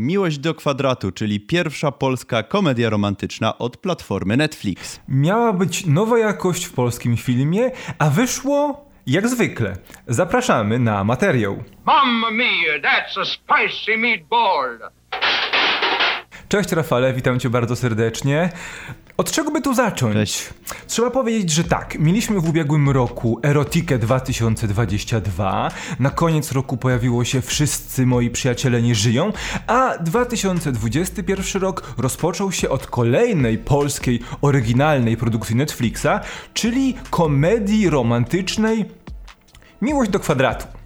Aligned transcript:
Miłość 0.00 0.38
do 0.38 0.54
kwadratu, 0.54 1.12
czyli 1.12 1.40
pierwsza 1.40 1.92
polska 1.92 2.42
komedia 2.42 2.90
romantyczna 2.90 3.58
od 3.58 3.76
platformy 3.76 4.36
Netflix. 4.36 5.00
Miała 5.08 5.52
być 5.52 5.86
nowa 5.86 6.18
jakość 6.18 6.64
w 6.64 6.72
polskim 6.72 7.16
filmie, 7.16 7.70
a 7.98 8.10
wyszło 8.10 8.84
jak 9.06 9.28
zwykle. 9.28 9.76
Zapraszamy 10.06 10.78
na 10.78 11.04
materiał. 11.04 11.64
Mamma 11.84 12.30
mia, 12.30 12.78
that's 12.82 13.20
a 13.20 13.24
spicy 13.24 13.96
meatball! 13.96 14.78
Cześć 16.48 16.72
Rafale, 16.72 17.12
witam 17.12 17.40
cię 17.40 17.50
bardzo 17.50 17.76
serdecznie. 17.76 18.50
Od 19.16 19.30
czego 19.30 19.50
by 19.50 19.62
tu 19.62 19.74
zacząć? 19.74 20.14
Cześć. 20.14 20.48
Trzeba 20.86 21.10
powiedzieć, 21.10 21.50
że 21.50 21.64
tak, 21.64 21.98
mieliśmy 21.98 22.40
w 22.40 22.48
ubiegłym 22.48 22.90
roku 22.90 23.40
Erotikę 23.42 23.98
2022, 23.98 25.70
na 25.98 26.10
koniec 26.10 26.52
roku 26.52 26.76
pojawiło 26.76 27.24
się 27.24 27.40
Wszyscy 27.40 28.06
moi 28.06 28.30
przyjaciele 28.30 28.82
nie 28.82 28.94
żyją, 28.94 29.32
a 29.66 29.98
2021 29.98 31.62
rok 31.62 31.94
rozpoczął 31.98 32.52
się 32.52 32.68
od 32.68 32.86
kolejnej 32.86 33.58
polskiej, 33.58 34.20
oryginalnej 34.42 35.16
produkcji 35.16 35.56
Netflixa, 35.56 36.20
czyli 36.54 36.94
komedii 37.10 37.90
romantycznej 37.90 38.84
Miłość 39.82 40.10
do 40.10 40.20
kwadratu. 40.20 40.79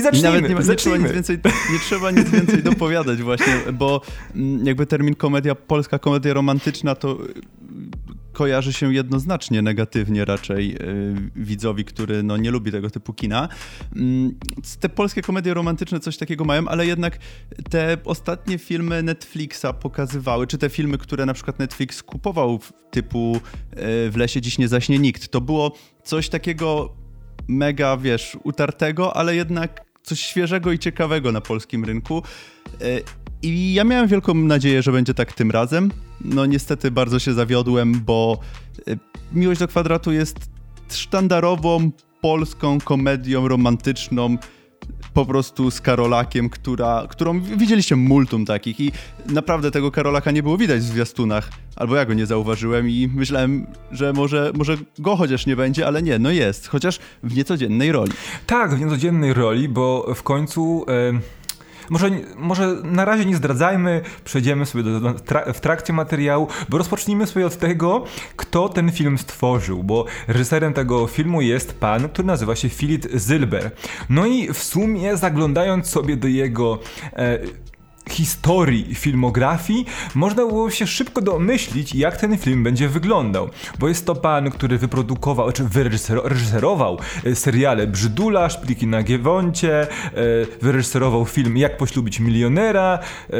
I 0.00 0.02
zacznijmy, 0.02 0.28
I 0.28 0.32
nawet 0.32 0.66
nie, 0.66 0.70
nie, 0.70 0.76
trzeba 0.76 0.96
nic 0.96 1.12
więcej, 1.12 1.38
nie 1.72 1.78
trzeba 1.78 2.10
nic 2.10 2.30
więcej 2.30 2.62
dopowiadać 2.62 3.22
właśnie, 3.22 3.54
bo 3.72 4.00
mm, 4.34 4.66
jakby 4.66 4.86
termin 4.86 5.14
komedia, 5.14 5.54
polska 5.54 5.98
komedia 5.98 6.34
romantyczna 6.34 6.94
to 6.94 7.24
y, 7.24 7.34
kojarzy 8.32 8.72
się 8.72 8.94
jednoznacznie 8.94 9.62
negatywnie 9.62 10.24
raczej 10.24 10.68
yy, 10.68 10.76
widzowi, 11.36 11.84
który 11.84 12.22
no, 12.22 12.36
nie 12.36 12.50
lubi 12.50 12.72
tego 12.72 12.90
typu 12.90 13.12
kina. 13.12 13.48
Yy, 13.96 14.02
te 14.80 14.88
polskie 14.88 15.22
komedie 15.22 15.54
romantyczne 15.54 16.00
coś 16.00 16.16
takiego 16.16 16.44
mają, 16.44 16.68
ale 16.68 16.86
jednak 16.86 17.18
te 17.70 17.96
ostatnie 18.04 18.58
filmy 18.58 19.02
Netflixa 19.02 19.66
pokazywały, 19.80 20.46
czy 20.46 20.58
te 20.58 20.68
filmy, 20.68 20.98
które 20.98 21.26
na 21.26 21.34
przykład 21.34 21.58
Netflix 21.58 22.02
kupował 22.02 22.60
typu 22.90 23.32
yy, 23.32 24.10
W 24.10 24.16
lesie 24.16 24.40
dziś 24.40 24.58
nie 24.58 24.68
zaśnie 24.68 24.98
nikt, 24.98 25.28
to 25.28 25.40
było 25.40 25.72
coś 26.04 26.28
takiego 26.28 26.94
mega, 27.48 27.96
wiesz, 27.96 28.36
utartego, 28.44 29.16
ale 29.16 29.36
jednak 29.36 29.89
coś 30.02 30.20
świeżego 30.20 30.72
i 30.72 30.78
ciekawego 30.78 31.32
na 31.32 31.40
polskim 31.40 31.84
rynku. 31.84 32.22
E, 32.80 32.84
I 33.42 33.74
ja 33.74 33.84
miałem 33.84 34.08
wielką 34.08 34.34
nadzieję, 34.34 34.82
że 34.82 34.92
będzie 34.92 35.14
tak 35.14 35.32
tym 35.32 35.50
razem. 35.50 35.90
No 36.20 36.46
niestety 36.46 36.90
bardzo 36.90 37.18
się 37.18 37.32
zawiodłem, 37.32 38.00
bo 38.00 38.38
e, 38.88 38.96
Miłość 39.32 39.60
do 39.60 39.68
kwadratu 39.68 40.12
jest 40.12 40.38
sztandarową 40.88 41.90
polską 42.20 42.80
komedią 42.80 43.48
romantyczną 43.48 44.36
po 45.14 45.26
prostu 45.26 45.70
z 45.70 45.80
Karolakiem, 45.80 46.50
która, 46.50 47.06
którą 47.08 47.40
widzieliście 47.40 47.96
multum 47.96 48.44
takich 48.44 48.80
i 48.80 48.92
naprawdę 49.28 49.70
tego 49.70 49.90
Karolaka 49.90 50.30
nie 50.30 50.42
było 50.42 50.56
widać 50.56 50.80
w 50.80 50.84
zwiastunach, 50.84 51.50
albo 51.76 51.96
ja 51.96 52.04
go 52.04 52.14
nie 52.14 52.26
zauważyłem 52.26 52.88
i 52.88 53.08
myślałem, 53.14 53.66
że 53.92 54.12
może, 54.12 54.52
może 54.54 54.76
go 54.98 55.16
chociaż 55.16 55.46
nie 55.46 55.56
będzie, 55.56 55.86
ale 55.86 56.02
nie, 56.02 56.18
no 56.18 56.30
jest, 56.30 56.68
chociaż 56.68 56.98
w 57.22 57.36
niecodziennej 57.36 57.92
roli. 57.92 58.12
Tak, 58.46 58.74
w 58.74 58.80
niecodziennej 58.80 59.34
roli, 59.34 59.68
bo 59.68 60.14
w 60.14 60.22
końcu... 60.22 60.84
Yy 61.12 61.39
może, 61.90 62.10
może 62.36 62.76
na 62.84 63.04
razie 63.04 63.24
nie 63.24 63.36
zdradzajmy, 63.36 64.00
przejdziemy 64.24 64.66
sobie 64.66 64.84
do, 64.84 65.00
do, 65.00 65.14
w 65.54 65.60
trakcie 65.60 65.92
materiału, 65.92 66.48
bo 66.68 66.78
rozpocznijmy 66.78 67.26
sobie 67.26 67.46
od 67.46 67.56
tego, 67.56 68.04
kto 68.36 68.68
ten 68.68 68.92
film 68.92 69.18
stworzył, 69.18 69.84
bo 69.84 70.04
reżyserem 70.28 70.72
tego 70.72 71.06
filmu 71.06 71.40
jest 71.42 71.80
pan, 71.80 72.08
który 72.08 72.26
nazywa 72.26 72.56
się 72.56 72.68
Philip 72.68 73.06
Zylber. 73.14 73.70
No 74.08 74.26
i 74.26 74.52
w 74.52 74.58
sumie 74.58 75.16
zaglądając 75.16 75.86
sobie 75.86 76.16
do 76.16 76.28
jego 76.28 76.78
e, 77.12 77.38
historii 78.12 78.94
filmografii, 78.94 79.86
można 80.14 80.46
było 80.46 80.70
się 80.70 80.86
szybko 80.86 81.20
domyślić, 81.20 81.94
jak 81.94 82.16
ten 82.16 82.38
film 82.38 82.64
będzie 82.64 82.88
wyglądał. 82.88 83.50
Bo 83.78 83.88
jest 83.88 84.06
to 84.06 84.14
pan, 84.14 84.50
który 84.50 84.78
wyprodukował, 84.78 85.52
czy 85.52 85.64
wyreżyserował 85.64 86.98
e, 87.24 87.34
seriale 87.34 87.86
Brzydula, 87.86 88.48
Szpliki 88.48 88.86
na 88.86 89.02
Giewoncie, 89.02 89.82
e, 89.82 89.86
wyreżyserował 90.62 91.24
film 91.24 91.56
Jak 91.56 91.76
poślubić 91.76 92.20
milionera, 92.20 92.98
e, 93.30 93.32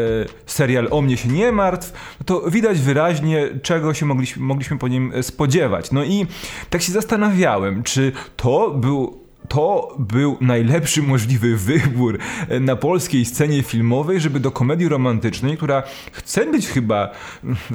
serial 0.46 0.88
O 0.90 1.02
mnie 1.02 1.16
się 1.16 1.28
nie 1.28 1.52
martw. 1.52 1.92
To 2.26 2.50
widać 2.50 2.80
wyraźnie, 2.80 3.48
czego 3.62 3.94
się 3.94 4.06
mogliśmy, 4.06 4.42
mogliśmy 4.42 4.78
po 4.78 4.88
nim 4.88 5.12
spodziewać. 5.22 5.92
No 5.92 6.04
i 6.04 6.26
tak 6.70 6.82
się 6.82 6.92
zastanawiałem, 6.92 7.82
czy 7.82 8.12
to 8.36 8.70
był 8.70 9.19
to 9.48 9.96
był 9.98 10.36
najlepszy 10.40 11.02
możliwy 11.02 11.56
wybór 11.56 12.18
na 12.60 12.76
polskiej 12.76 13.24
scenie 13.24 13.62
filmowej, 13.62 14.20
żeby 14.20 14.40
do 14.40 14.50
komedii 14.50 14.88
romantycznej, 14.88 15.56
która 15.56 15.82
chce 16.12 16.46
być 16.46 16.68
chyba, 16.68 17.10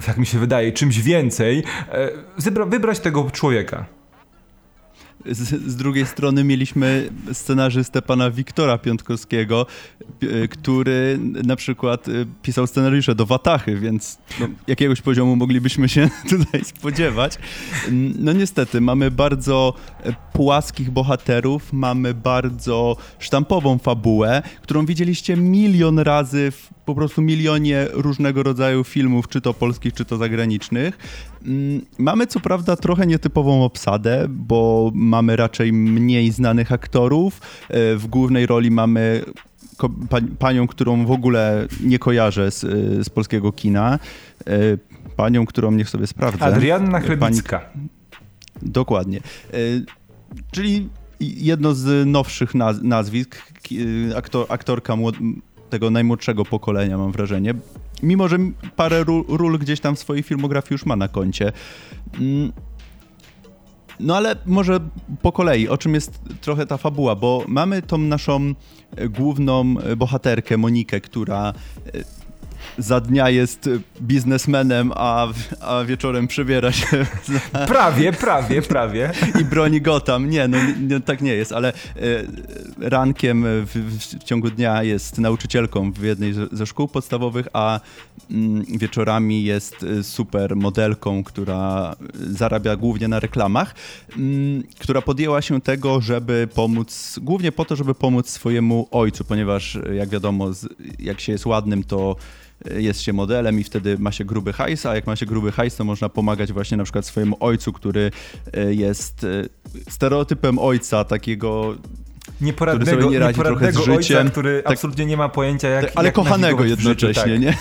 tak 0.05 0.17
mi 0.17 0.25
się 0.25 0.39
wydaje, 0.39 0.71
czymś 0.71 0.99
więcej, 1.01 1.63
e, 1.91 2.65
wybrać 2.65 2.99
tego 2.99 3.31
człowieka 3.31 3.85
z, 5.31 5.37
z, 5.71 5.75
drugiej 5.75 6.05
strony 6.05 6.43
mieliśmy 6.43 7.09
scenarzystę 7.33 8.01
pana 8.01 8.31
Wiktora 8.31 8.77
Piątkowskiego, 8.77 9.65
który 10.49 11.19
na 11.43 11.55
przykład 11.55 12.07
y, 12.07 12.25
pisał 12.41 12.67
scenariusze 12.67 13.15
do 13.15 13.25
Watachy, 13.25 13.79
więc 13.79 14.17
no, 14.39 14.47
jakiegoś 14.67 15.01
poziomu 15.01 15.35
moglibyśmy 15.35 15.89
się 15.89 16.09
tutaj 16.29 16.65
spodziewać. 16.65 17.37
No 18.19 18.33
niestety, 18.33 18.81
mamy 18.81 19.11
bardzo 19.11 19.73
płaskich 20.33 20.91
bohaterów, 20.91 21.73
mamy 21.73 22.13
bardzo 22.13 22.97
sztampową 23.19 23.77
fabułę, 23.77 24.41
którą 24.61 24.85
widzieliście 24.85 25.37
milion 25.37 25.99
razy 25.99 26.51
w 26.51 26.69
po 26.85 26.95
prostu 26.95 27.21
milionie 27.21 27.87
różnego 27.91 28.43
rodzaju 28.43 28.83
filmów, 28.83 29.27
czy 29.27 29.41
to 29.41 29.53
polskich, 29.53 29.93
czy 29.93 30.05
to 30.05 30.17
zagranicznych. 30.17 30.97
Mm, 31.47 31.81
mamy 31.97 32.27
co 32.27 32.39
prawda 32.39 32.75
trochę 32.75 33.07
nietypową 33.07 33.63
obsadę, 33.63 34.25
bo 34.29 34.91
mamy 34.93 35.35
raczej 35.35 35.73
mniej 35.73 36.31
znanych 36.31 36.71
aktorów. 36.71 37.41
E, 37.69 37.95
w 37.95 38.07
głównej 38.07 38.45
roli 38.45 38.71
mamy 38.71 39.21
panią, 40.39 40.67
którą 40.67 41.05
w 41.05 41.11
ogóle 41.11 41.67
nie 41.83 41.99
kojarzę 41.99 42.51
z, 42.51 42.61
z 43.05 43.09
polskiego 43.09 43.51
kina. 43.51 43.99
E, 44.47 44.57
panią, 45.15 45.45
którą 45.45 45.71
niech 45.71 45.89
sobie 45.89 46.07
sprawdzę. 46.07 46.45
Adrianna 46.45 46.99
Chlebicka. 46.99 47.59
Pani... 47.59 47.87
Dokładnie. 48.61 49.17
E, 49.53 49.57
czyli 50.51 50.89
jedno 51.19 51.73
z 51.73 52.07
nowszych 52.07 52.55
naz 52.55 52.81
nazwisk. 52.81 53.53
Aktor, 54.17 54.45
aktorka 54.49 54.95
młod 54.95 55.15
tego 55.69 55.89
najmłodszego 55.89 56.45
pokolenia, 56.45 56.97
mam 56.97 57.11
wrażenie. 57.11 57.53
Mimo, 58.03 58.27
że 58.27 58.37
parę 58.75 59.03
ról, 59.03 59.25
ról 59.27 59.59
gdzieś 59.59 59.79
tam 59.79 59.95
w 59.95 59.99
swojej 59.99 60.23
filmografii 60.23 60.73
już 60.73 60.85
ma 60.85 60.95
na 60.95 61.07
koncie. 61.07 61.51
Mm. 62.19 62.51
No 63.99 64.17
ale 64.17 64.35
może 64.45 64.79
po 65.21 65.31
kolei, 65.31 65.67
o 65.67 65.77
czym 65.77 65.93
jest 65.93 66.19
trochę 66.41 66.65
ta 66.65 66.77
fabuła, 66.77 67.15
bo 67.15 67.43
mamy 67.47 67.81
tą 67.81 67.97
naszą 67.97 68.53
główną 69.09 69.75
bohaterkę, 69.97 70.57
Monikę, 70.57 71.01
która 71.01 71.53
za 72.77 73.01
dnia 73.01 73.29
jest 73.29 73.69
biznesmenem, 74.01 74.91
a, 74.95 75.27
a 75.61 75.83
wieczorem 75.83 76.27
przebiera 76.27 76.71
się. 76.71 77.05
Za... 77.53 77.65
Prawie, 77.65 78.13
prawie, 78.13 78.61
prawie. 78.61 79.11
I 79.41 79.45
broni 79.45 79.81
Gotham. 79.81 80.29
Nie, 80.29 80.47
no 80.47 80.57
nie, 80.81 80.99
tak 80.99 81.21
nie 81.21 81.33
jest, 81.33 81.51
ale 81.51 81.69
e, 81.69 81.73
rankiem 82.79 83.43
w, 83.43 83.71
w, 83.99 84.23
ciągu 84.23 84.49
dnia 84.49 84.83
jest 84.83 85.17
nauczycielką 85.17 85.91
w 85.91 86.03
jednej 86.03 86.33
ze 86.51 86.65
szkół 86.65 86.87
podstawowych, 86.87 87.47
a 87.53 87.79
mm, 88.31 88.65
wieczorami 88.65 89.43
jest 89.43 89.83
e, 89.83 90.03
super 90.03 90.55
modelką, 90.55 91.23
która 91.23 91.95
zarabia 92.13 92.75
głównie 92.75 93.07
na 93.07 93.19
reklamach, 93.19 93.75
mm, 94.17 94.63
która 94.79 95.01
podjęła 95.01 95.41
się 95.41 95.61
tego, 95.61 96.01
żeby 96.01 96.47
pomóc, 96.55 97.19
głównie 97.21 97.51
po 97.51 97.65
to, 97.65 97.75
żeby 97.75 97.95
pomóc 97.95 98.29
swojemu 98.29 98.87
ojcu, 98.91 99.23
ponieważ 99.23 99.77
jak 99.93 100.09
wiadomo, 100.09 100.51
jak 100.99 101.19
się 101.19 101.31
jest 101.31 101.45
ładnym, 101.45 101.83
to 101.83 102.15
jest 102.77 103.01
się 103.01 103.13
modelem 103.13 103.59
i 103.59 103.63
wtedy 103.63 103.97
ma 103.99 104.11
się 104.11 104.25
gruby 104.25 104.53
hajs, 104.53 104.85
a 104.85 104.95
jak 104.95 105.07
ma 105.07 105.15
się 105.15 105.25
gruby 105.25 105.51
hajs, 105.51 105.75
to 105.75 105.83
można 105.83 106.09
pomagać 106.09 106.53
właśnie 106.53 106.77
na 106.77 106.83
przykład 106.83 107.05
swojemu 107.05 107.37
ojcu, 107.39 107.73
który 107.73 108.11
e, 108.53 108.73
jest 108.73 109.23
e, 109.23 109.89
stereotypem 109.91 110.59
ojca 110.59 111.03
takiego 111.03 111.75
nieporadnego, 112.41 112.91
który 112.91 113.01
sobie 113.01 113.13
nie 113.13 113.19
radzi 113.19 113.39
trochę 113.41 113.71
z 113.71 113.77
życiem. 113.77 114.17
Ojca, 114.17 114.31
który 114.31 114.63
tak, 114.63 114.73
absolutnie 114.73 115.05
nie 115.05 115.17
ma 115.17 115.29
pojęcia 115.29 115.69
jak... 115.69 115.91
Ale 115.95 116.05
jak 116.07 116.15
kochanego 116.15 116.63
jednocześnie, 116.63 117.07
życiu, 117.07 117.21
tak. 117.21 117.41
nie? 117.41 117.57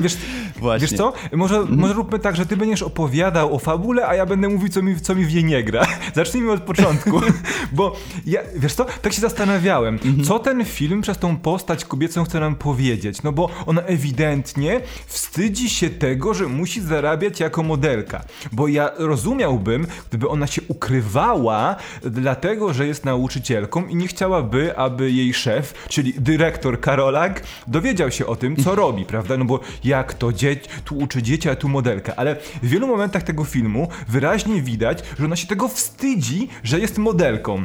Wiesz, 0.00 0.16
Właśnie. 0.56 0.88
wiesz 0.88 0.98
co? 0.98 1.12
Może, 1.32 1.56
mhm. 1.56 1.80
może 1.80 1.94
róbmy 1.94 2.18
tak, 2.18 2.36
że 2.36 2.46
ty 2.46 2.56
będziesz 2.56 2.82
opowiadał 2.82 3.54
o 3.54 3.58
fabule, 3.58 4.06
a 4.06 4.14
ja 4.14 4.26
będę 4.26 4.48
mówił, 4.48 4.68
co 4.68 4.82
mi, 4.82 5.00
co 5.00 5.14
mi 5.14 5.24
w 5.24 5.34
niej 5.34 5.44
nie 5.44 5.64
gra. 5.64 5.86
Zacznijmy 6.14 6.52
od 6.52 6.62
początku. 6.62 7.20
Bo 7.72 7.96
ja, 8.26 8.40
wiesz 8.56 8.74
co? 8.74 8.86
Tak 9.02 9.12
się 9.12 9.20
zastanawiałem, 9.20 9.94
mhm. 9.94 10.24
co 10.24 10.38
ten 10.38 10.64
film 10.64 11.00
przez 11.00 11.18
tą 11.18 11.36
postać 11.36 11.84
kobiecą 11.84 12.24
chce 12.24 12.40
nam 12.40 12.54
powiedzieć. 12.54 13.22
No 13.22 13.32
bo 13.32 13.50
ona 13.66 13.82
ewidentnie 13.82 14.80
wstydzi 15.06 15.70
się 15.70 15.90
tego, 15.90 16.34
że 16.34 16.46
musi 16.46 16.80
zarabiać 16.80 17.40
jako 17.40 17.62
modelka. 17.62 18.24
Bo 18.52 18.68
ja 18.68 18.90
rozumiałbym, 18.96 19.86
gdyby 20.08 20.28
ona 20.28 20.46
się 20.46 20.62
ukrywała, 20.68 21.76
dlatego, 22.02 22.72
że 22.72 22.86
jest 22.86 23.04
nauczycielką 23.04 23.86
i 23.86 23.96
nie 23.96 24.08
chciałaby, 24.08 24.76
aby 24.76 25.10
jej 25.10 25.34
szef, 25.34 25.74
czyli 25.88 26.14
dyrektor 26.18 26.80
Karolak, 26.80 27.42
dowiedział 27.66 28.10
się 28.10 28.26
o 28.26 28.36
tym, 28.36 28.56
co 28.56 28.74
robi, 28.74 29.04
prawda? 29.04 29.36
No 29.36 29.44
bo 29.44 29.60
jak 29.84 30.14
to, 30.14 30.32
dzie 30.32 30.56
tu 30.84 30.98
uczy 30.98 31.22
dzieci, 31.22 31.48
a 31.48 31.56
tu 31.56 31.68
modelka. 31.68 32.16
Ale 32.16 32.36
w 32.62 32.68
wielu 32.68 32.86
momentach 32.86 33.22
tego 33.22 33.44
filmu 33.44 33.88
wyraźnie 34.08 34.62
widać, 34.62 35.02
że 35.18 35.24
ona 35.24 35.36
się 35.36 35.46
tego 35.46 35.68
wstydzi, 35.68 36.48
że 36.62 36.80
jest 36.80 36.98
modelką. 36.98 37.64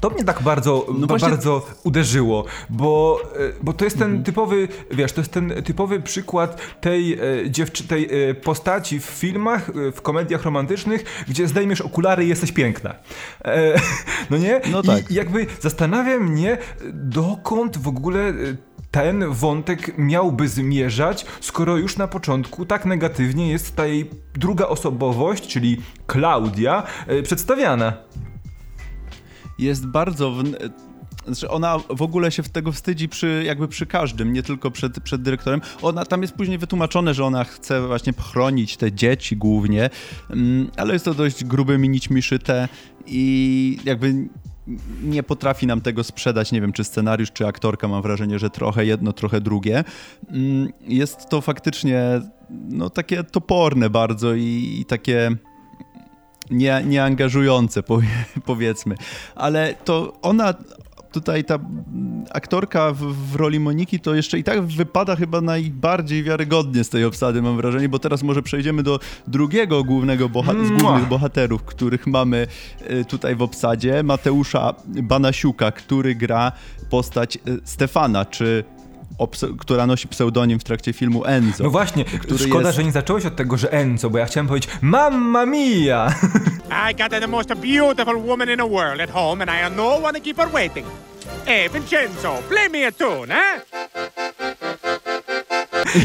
To 0.00 0.10
mnie 0.10 0.24
tak 0.24 0.42
bardzo, 0.42 0.86
no 0.98 1.06
właśnie... 1.06 1.28
bardzo 1.28 1.66
uderzyło, 1.84 2.44
bo, 2.70 3.20
e, 3.34 3.52
bo 3.62 3.72
to 3.72 3.84
jest 3.84 3.98
ten 3.98 4.06
mhm. 4.06 4.24
typowy, 4.24 4.68
wiesz, 4.90 5.12
to 5.12 5.20
jest 5.20 5.32
ten 5.32 5.62
typowy 5.64 6.00
przykład 6.00 6.80
tej, 6.80 7.12
e, 7.12 7.50
dziewczy, 7.50 7.88
tej 7.88 8.30
e, 8.30 8.34
postaci 8.34 9.00
w 9.00 9.04
filmach, 9.04 9.70
w 9.94 10.00
komediach 10.02 10.42
romantycznych, 10.42 11.24
gdzie 11.28 11.48
zdejmiesz 11.48 11.80
okulary 11.80 12.24
i 12.24 12.28
jesteś 12.28 12.52
piękna. 12.52 12.94
no 14.30 14.36
nie? 14.36 14.60
No 14.72 14.82
tak. 14.82 15.10
I 15.10 15.14
jakby 15.14 15.46
zastanawia 15.60 16.18
mnie, 16.18 16.58
dokąd 16.92 17.78
w 17.78 17.88
ogóle 17.88 18.32
ten 18.90 19.24
wątek 19.30 19.98
miałby 19.98 20.48
zmierzać, 20.48 21.26
skoro 21.40 21.76
już 21.76 21.96
na 21.96 22.08
początku 22.08 22.66
tak 22.66 22.86
negatywnie 22.86 23.48
jest 23.48 23.76
ta 23.76 23.86
jej 23.86 24.10
druga 24.34 24.66
osobowość, 24.66 25.46
czyli 25.46 25.76
Klaudia, 26.06 26.82
przedstawiana 27.22 27.92
jest 29.58 29.86
bardzo. 29.86 30.30
W... 30.30 30.42
Znaczy 31.26 31.50
ona 31.50 31.78
w 31.90 32.02
ogóle 32.02 32.32
się 32.32 32.42
tego 32.42 32.72
wstydzi 32.72 33.08
przy, 33.08 33.42
jakby 33.46 33.68
przy 33.68 33.86
każdym, 33.86 34.32
nie 34.32 34.42
tylko 34.42 34.70
przed, 34.70 35.00
przed 35.00 35.22
dyrektorem. 35.22 35.60
Ona 35.82 36.04
tam 36.04 36.22
jest 36.22 36.34
później 36.34 36.58
wytłumaczone, 36.58 37.14
że 37.14 37.24
ona 37.24 37.44
chce 37.44 37.86
właśnie 37.86 38.12
chronić 38.12 38.76
te 38.76 38.92
dzieci 38.92 39.36
głównie, 39.36 39.90
mm, 40.30 40.70
ale 40.76 40.92
jest 40.92 41.04
to 41.04 41.14
dość 41.14 41.44
grubymi 41.44 41.88
nićmi 41.88 42.22
szyte 42.22 42.68
i 43.06 43.78
jakby 43.84 44.28
nie 45.02 45.22
potrafi 45.22 45.66
nam 45.66 45.80
tego 45.80 46.04
sprzedać. 46.04 46.52
Nie 46.52 46.60
wiem, 46.60 46.72
czy 46.72 46.84
scenariusz, 46.84 47.32
czy 47.32 47.46
aktorka, 47.46 47.88
mam 47.88 48.02
wrażenie, 48.02 48.38
że 48.38 48.50
trochę 48.50 48.86
jedno, 48.86 49.12
trochę 49.12 49.40
drugie. 49.40 49.84
Mm, 50.30 50.72
jest 50.80 51.28
to 51.28 51.40
faktycznie 51.40 52.20
no, 52.50 52.90
takie 52.90 53.24
toporne 53.24 53.90
bardzo 53.90 54.34
i, 54.34 54.76
i 54.80 54.84
takie 54.84 55.30
nie, 56.50 56.82
nieangażujące, 56.86 57.82
powie, 57.82 58.08
powiedzmy. 58.46 58.94
Ale 59.34 59.74
to 59.84 60.12
ona, 60.22 60.54
tutaj 61.12 61.44
ta 61.44 61.58
aktorka 62.32 62.92
w, 62.92 62.98
w, 62.98 63.36
roli 63.36 63.60
Moniki 63.60 64.00
to 64.00 64.14
jeszcze 64.14 64.38
i 64.38 64.44
tak 64.44 64.60
wypada 64.62 65.16
chyba 65.16 65.40
najbardziej 65.40 66.22
wiarygodnie 66.22 66.84
z 66.84 66.88
tej 66.88 67.04
obsady, 67.04 67.42
mam 67.42 67.56
wrażenie, 67.56 67.88
bo 67.88 67.98
teraz 67.98 68.22
może 68.22 68.42
przejdziemy 68.42 68.82
do 68.82 69.00
drugiego 69.26 69.84
głównego 69.84 70.28
boha- 70.28 70.66
z 70.66 70.82
głównych 70.82 71.08
bohaterów, 71.08 71.64
których 71.64 72.06
mamy 72.06 72.46
y, 72.90 73.04
tutaj 73.04 73.36
w 73.36 73.42
obsadzie, 73.42 74.02
Mateusza 74.02 74.74
Banasiuka, 74.86 75.72
który 75.72 76.14
gra 76.14 76.52
postać 76.90 77.36
y, 77.36 77.60
Stefana, 77.64 78.24
czy 78.24 78.64
która 79.58 79.86
nosi 79.86 80.08
pseudonim 80.08 80.58
w 80.58 80.64
trakcie 80.64 80.92
filmu 80.92 81.24
Enzo. 81.24 81.64
No 81.64 81.70
właśnie, 81.70 82.04
szkoda, 82.46 82.66
jest... 82.66 82.76
że 82.76 82.84
nie 82.84 82.92
zacząłeś 82.92 83.26
od 83.26 83.36
tego, 83.36 83.56
że 83.56 83.72
Enzo, 83.72 84.10
bo 84.10 84.18
ja 84.18 84.26
chciałem 84.26 84.46
powiedzieć 84.46 84.70
Mamma 84.80 85.46
mia! 85.46 86.14
I 86.90 86.94
got 86.94 87.10
the 87.10 87.26
most 87.26 87.48
beautiful 87.54 88.22
woman 88.26 88.50
in 88.50 88.56
the 88.56 88.68
world 88.68 89.00
at 89.00 89.10
home 89.10 89.42
and 89.42 89.50
I 89.50 89.62
have 89.62 89.76
no 89.76 89.96
one 89.96 90.18
to 90.18 90.24
keep 90.24 90.36
her 90.36 90.48
waiting. 90.52 90.86
Hey, 91.48 91.68
Vincenzo, 91.68 92.42
play 92.48 92.68
me 92.68 92.86
a 92.86 92.92
tune, 92.92 93.32
eh? 93.32 93.62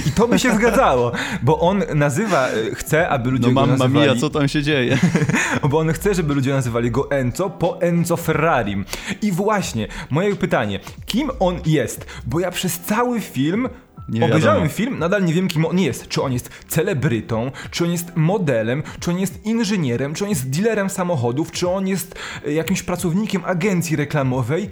I 0.07 0.12
to 0.12 0.28
by 0.28 0.40
się 0.40 0.56
zgadzało, 0.56 1.12
bo 1.42 1.60
on 1.60 1.84
nazywa, 1.95 2.48
e, 2.48 2.75
chce, 2.75 3.10
aby 3.10 3.31
ludzie 3.31 3.48
no, 3.48 3.54
go 3.54 3.66
nazywali... 3.66 4.07
No 4.07 4.13
mia, 4.13 4.22
co 4.22 4.30
tam 4.30 4.48
się 4.48 4.63
dzieje? 4.63 4.98
bo 5.69 5.80
on 5.80 5.94
chce, 5.94 6.16
żeby 6.16 6.34
ludzie 6.34 6.51
nazywali 6.51 6.92
go 6.92 7.12
Enzo 7.12 7.50
po 7.50 7.81
Enzo 7.81 8.18
Ferrari. 8.18 8.84
I 9.22 9.31
właśnie, 9.31 9.88
moje 10.10 10.36
pytanie, 10.36 10.80
kim 11.06 11.31
on 11.40 11.60
jest? 11.66 12.06
Bo 12.25 12.40
ja 12.40 12.51
przez 12.51 12.80
cały 12.80 13.22
film 13.22 13.69
nie 14.10 14.25
Obejrzałem 14.25 14.69
film, 14.69 15.00
nadal 15.00 15.25
nie 15.25 15.34
wiem 15.34 15.48
kim 15.48 15.66
on 15.66 15.80
jest. 15.80 16.07
Czy 16.07 16.22
on 16.22 16.34
jest 16.34 16.50
celebrytą, 16.68 17.51
czy 17.72 17.84
on 17.84 17.92
jest 17.92 18.16
modelem, 18.16 18.84
czy 19.00 19.12
on 19.12 19.19
jest 19.19 19.45
inżynierem, 19.45 20.13
czy 20.13 20.24
on 20.24 20.30
jest 20.30 20.50
dealerem 20.50 20.90
samochodów, 20.90 21.51
czy 21.51 21.69
on 21.69 21.88
jest 21.88 22.19
e, 22.45 22.54
jakimś 22.54 22.84
pracownikiem 22.84 23.42
agencji 23.45 23.95
reklamowej. 23.95 24.69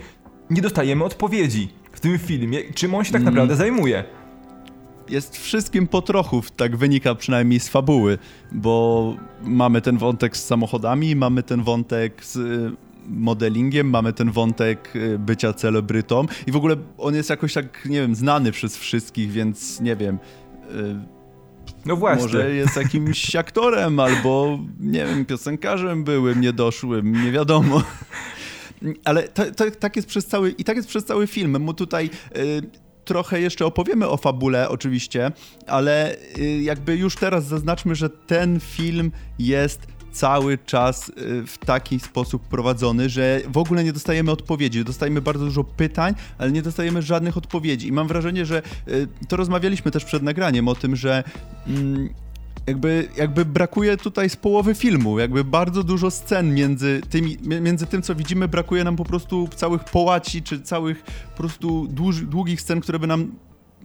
Nie 0.51 0.61
dostajemy 0.61 1.03
odpowiedzi 1.03 1.69
w 1.91 1.99
tym 1.99 2.19
filmie, 2.19 2.59
czym 2.73 2.95
on 2.95 3.03
się 3.03 3.11
tak 3.11 3.21
mm. 3.21 3.33
naprawdę 3.33 3.55
zajmuje 3.55 4.03
jest 5.09 5.37
wszystkim 5.37 5.87
po 5.87 6.01
trochu, 6.01 6.41
tak 6.55 6.77
wynika 6.77 7.15
przynajmniej 7.15 7.59
z 7.59 7.69
fabuły, 7.69 8.17
bo 8.51 9.15
mamy 9.43 9.81
ten 9.81 9.97
wątek 9.97 10.37
z 10.37 10.45
samochodami, 10.45 11.15
mamy 11.15 11.43
ten 11.43 11.63
wątek 11.63 12.25
z 12.25 12.35
y, 12.35 12.71
modelingiem, 13.07 13.89
mamy 13.89 14.13
ten 14.13 14.31
wątek 14.31 14.95
y, 14.95 15.19
bycia 15.19 15.53
celebrytą 15.53 16.25
i 16.47 16.51
w 16.51 16.55
ogóle 16.55 16.75
on 16.97 17.15
jest 17.15 17.29
jakoś 17.29 17.53
tak, 17.53 17.85
nie 17.85 18.01
wiem, 18.01 18.15
znany 18.15 18.51
przez 18.51 18.77
wszystkich, 18.77 19.31
więc 19.31 19.79
nie 19.81 19.95
wiem... 19.95 20.17
Y, 20.75 20.95
no 21.85 21.95
właśnie. 21.95 22.23
Może 22.23 22.55
jest 22.55 22.75
jakimś 22.75 23.35
aktorem 23.35 23.99
albo, 23.99 24.59
nie 24.79 25.05
wiem, 25.05 25.25
piosenkarzem 25.25 26.03
byłym, 26.03 26.41
niedoszłym, 26.41 27.23
nie 27.25 27.31
wiadomo. 27.31 27.83
Ale 29.05 29.27
to, 29.27 29.51
to, 29.51 29.71
tak 29.71 29.95
jest 29.95 30.07
przez 30.07 30.25
cały, 30.25 30.51
i 30.51 30.63
tak 30.63 30.77
jest 30.77 30.89
przez 30.89 31.05
cały 31.05 31.27
film. 31.27 31.61
Mu 31.61 31.73
tutaj 31.73 32.09
trochę 33.05 33.41
jeszcze 33.41 33.65
opowiemy 33.65 34.07
o 34.09 34.17
fabule 34.17 34.69
oczywiście, 34.69 35.31
ale 35.67 36.15
y, 36.37 36.61
jakby 36.61 36.95
już 36.95 37.15
teraz 37.15 37.45
zaznaczmy, 37.45 37.95
że 37.95 38.09
ten 38.09 38.59
film 38.59 39.11
jest 39.39 39.87
cały 40.11 40.57
czas 40.57 41.09
y, 41.09 41.13
w 41.47 41.57
taki 41.57 41.99
sposób 41.99 42.47
prowadzony, 42.47 43.09
że 43.09 43.41
w 43.47 43.57
ogóle 43.57 43.83
nie 43.83 43.93
dostajemy 43.93 44.31
odpowiedzi. 44.31 44.83
Dostajemy 44.83 45.21
bardzo 45.21 45.45
dużo 45.45 45.63
pytań, 45.63 46.13
ale 46.37 46.51
nie 46.51 46.61
dostajemy 46.61 47.01
żadnych 47.01 47.37
odpowiedzi. 47.37 47.87
I 47.87 47.91
mam 47.91 48.07
wrażenie, 48.07 48.45
że 48.45 48.61
y, 48.87 49.07
to 49.27 49.35
rozmawialiśmy 49.35 49.91
też 49.91 50.05
przed 50.05 50.23
nagraniem 50.23 50.67
o 50.67 50.75
tym, 50.75 50.95
że 50.95 51.23
mm, 51.67 52.09
jakby, 52.67 53.07
jakby 53.17 53.45
brakuje 53.45 53.97
tutaj 53.97 54.29
z 54.29 54.35
połowy 54.35 54.75
filmu, 54.75 55.19
jakby 55.19 55.43
bardzo 55.43 55.83
dużo 55.83 56.11
scen 56.11 56.53
między, 56.53 57.01
tymi, 57.09 57.37
między 57.61 57.87
tym, 57.87 58.01
co 58.01 58.15
widzimy, 58.15 58.47
brakuje 58.47 58.83
nam 58.83 58.95
po 58.95 59.05
prostu 59.05 59.49
całych 59.55 59.83
połaci, 59.83 60.43
czy 60.43 60.61
całych 60.61 61.03
po 61.31 61.37
prostu 61.37 61.87
dłuż, 61.87 62.21
długich 62.21 62.61
scen, 62.61 62.81
które 62.81 62.99
by 62.99 63.07
nam 63.07 63.31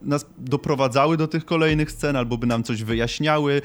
nas 0.03 0.27
doprowadzały 0.39 1.17
do 1.17 1.29
tych 1.29 1.45
kolejnych 1.45 1.91
scen, 1.91 2.17
albo 2.17 2.39
by 2.39 2.47
nam 2.47 2.63
coś 2.63 2.83
wyjaśniały. 2.83 3.63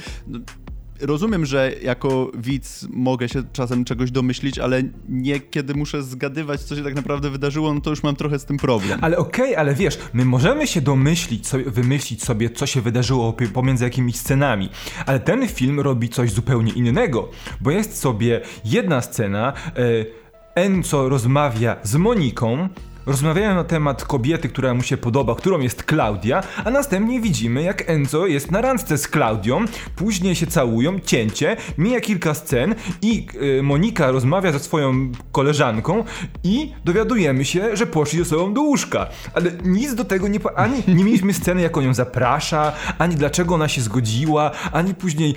Rozumiem, 1.01 1.45
że 1.45 1.71
jako 1.83 2.31
widz 2.38 2.88
mogę 2.89 3.30
się 3.30 3.44
czasem 3.53 3.86
czegoś 3.86 4.12
domyślić, 4.12 4.59
ale 4.59 4.83
nie 5.09 5.39
kiedy 5.39 5.74
muszę 5.74 6.03
zgadywać, 6.03 6.62
co 6.62 6.75
się 6.75 6.83
tak 6.83 6.95
naprawdę 6.95 7.30
wydarzyło, 7.30 7.74
no 7.74 7.81
to 7.81 7.89
już 7.89 8.03
mam 8.03 8.15
trochę 8.15 8.39
z 8.39 8.45
tym 8.45 8.57
problem. 8.57 9.00
Ale 9.01 9.18
okej, 9.18 9.45
okay, 9.45 9.57
ale 9.57 9.75
wiesz, 9.75 9.98
my 10.13 10.25
możemy 10.25 10.68
się 10.68 10.81
domyślić, 10.81 11.48
sobie, 11.48 11.71
wymyślić 11.71 12.24
sobie, 12.24 12.50
co 12.50 12.65
się 12.65 12.81
wydarzyło 12.81 13.34
pomiędzy 13.53 13.84
jakimiś 13.84 14.15
scenami, 14.15 14.70
ale 15.05 15.20
ten 15.20 15.48
film 15.48 15.79
robi 15.79 16.10
coś 16.10 16.31
zupełnie 16.31 16.72
innego, 16.72 17.29
bo 17.62 17.72
jest 17.72 17.98
sobie 17.98 18.41
jedna 18.65 19.01
scena, 19.01 19.53
e, 19.75 20.22
Enzo 20.55 21.10
rozmawia 21.10 21.77
z 21.84 21.96
Moniką, 21.96 22.70
Rozmawiają 23.05 23.55
na 23.55 23.63
temat 23.63 24.03
kobiety, 24.03 24.50
która 24.50 24.74
mu 24.74 24.84
się 24.84 24.98
podoba, 24.98 25.36
którą 25.36 25.60
jest 25.60 25.84
Klaudia, 25.84 26.43
a 26.65 26.72
następnie 26.72 27.22
widzimy, 27.22 27.63
jak 27.63 27.89
Enzo 27.89 28.27
jest 28.27 28.51
na 28.51 28.62
randce 28.62 28.98
z 28.98 29.08
Klaudią, 29.08 29.65
później 29.96 30.36
się 30.36 30.48
całują, 30.48 31.00
cięcie, 31.00 31.58
mija 31.77 32.01
kilka 32.01 32.34
scen 32.34 32.75
i 33.01 33.27
yy, 33.34 33.63
Monika 33.63 34.12
rozmawia 34.12 34.51
ze 34.51 34.60
swoją 34.60 35.12
koleżanką 35.31 36.03
i 36.43 36.74
dowiadujemy 36.86 37.46
się, 37.46 37.77
że 37.77 37.88
poszli 37.88 38.20
ze 38.20 38.25
sobą 38.25 38.53
do 38.53 38.62
łóżka. 38.62 39.08
Ale 39.34 39.51
nic 39.63 39.96
do 39.96 40.05
tego 40.05 40.27
nie... 40.27 40.39
Ani 40.55 40.84
nie 40.88 41.03
mieliśmy 41.03 41.34
sceny, 41.34 41.62
jak 41.62 41.77
on 41.77 41.84
ją 41.84 41.93
zaprasza, 41.93 42.74
ani 42.98 43.15
dlaczego 43.15 43.55
ona 43.55 43.67
się 43.67 43.81
zgodziła, 43.81 44.51
ani 44.72 44.96
później 44.96 45.36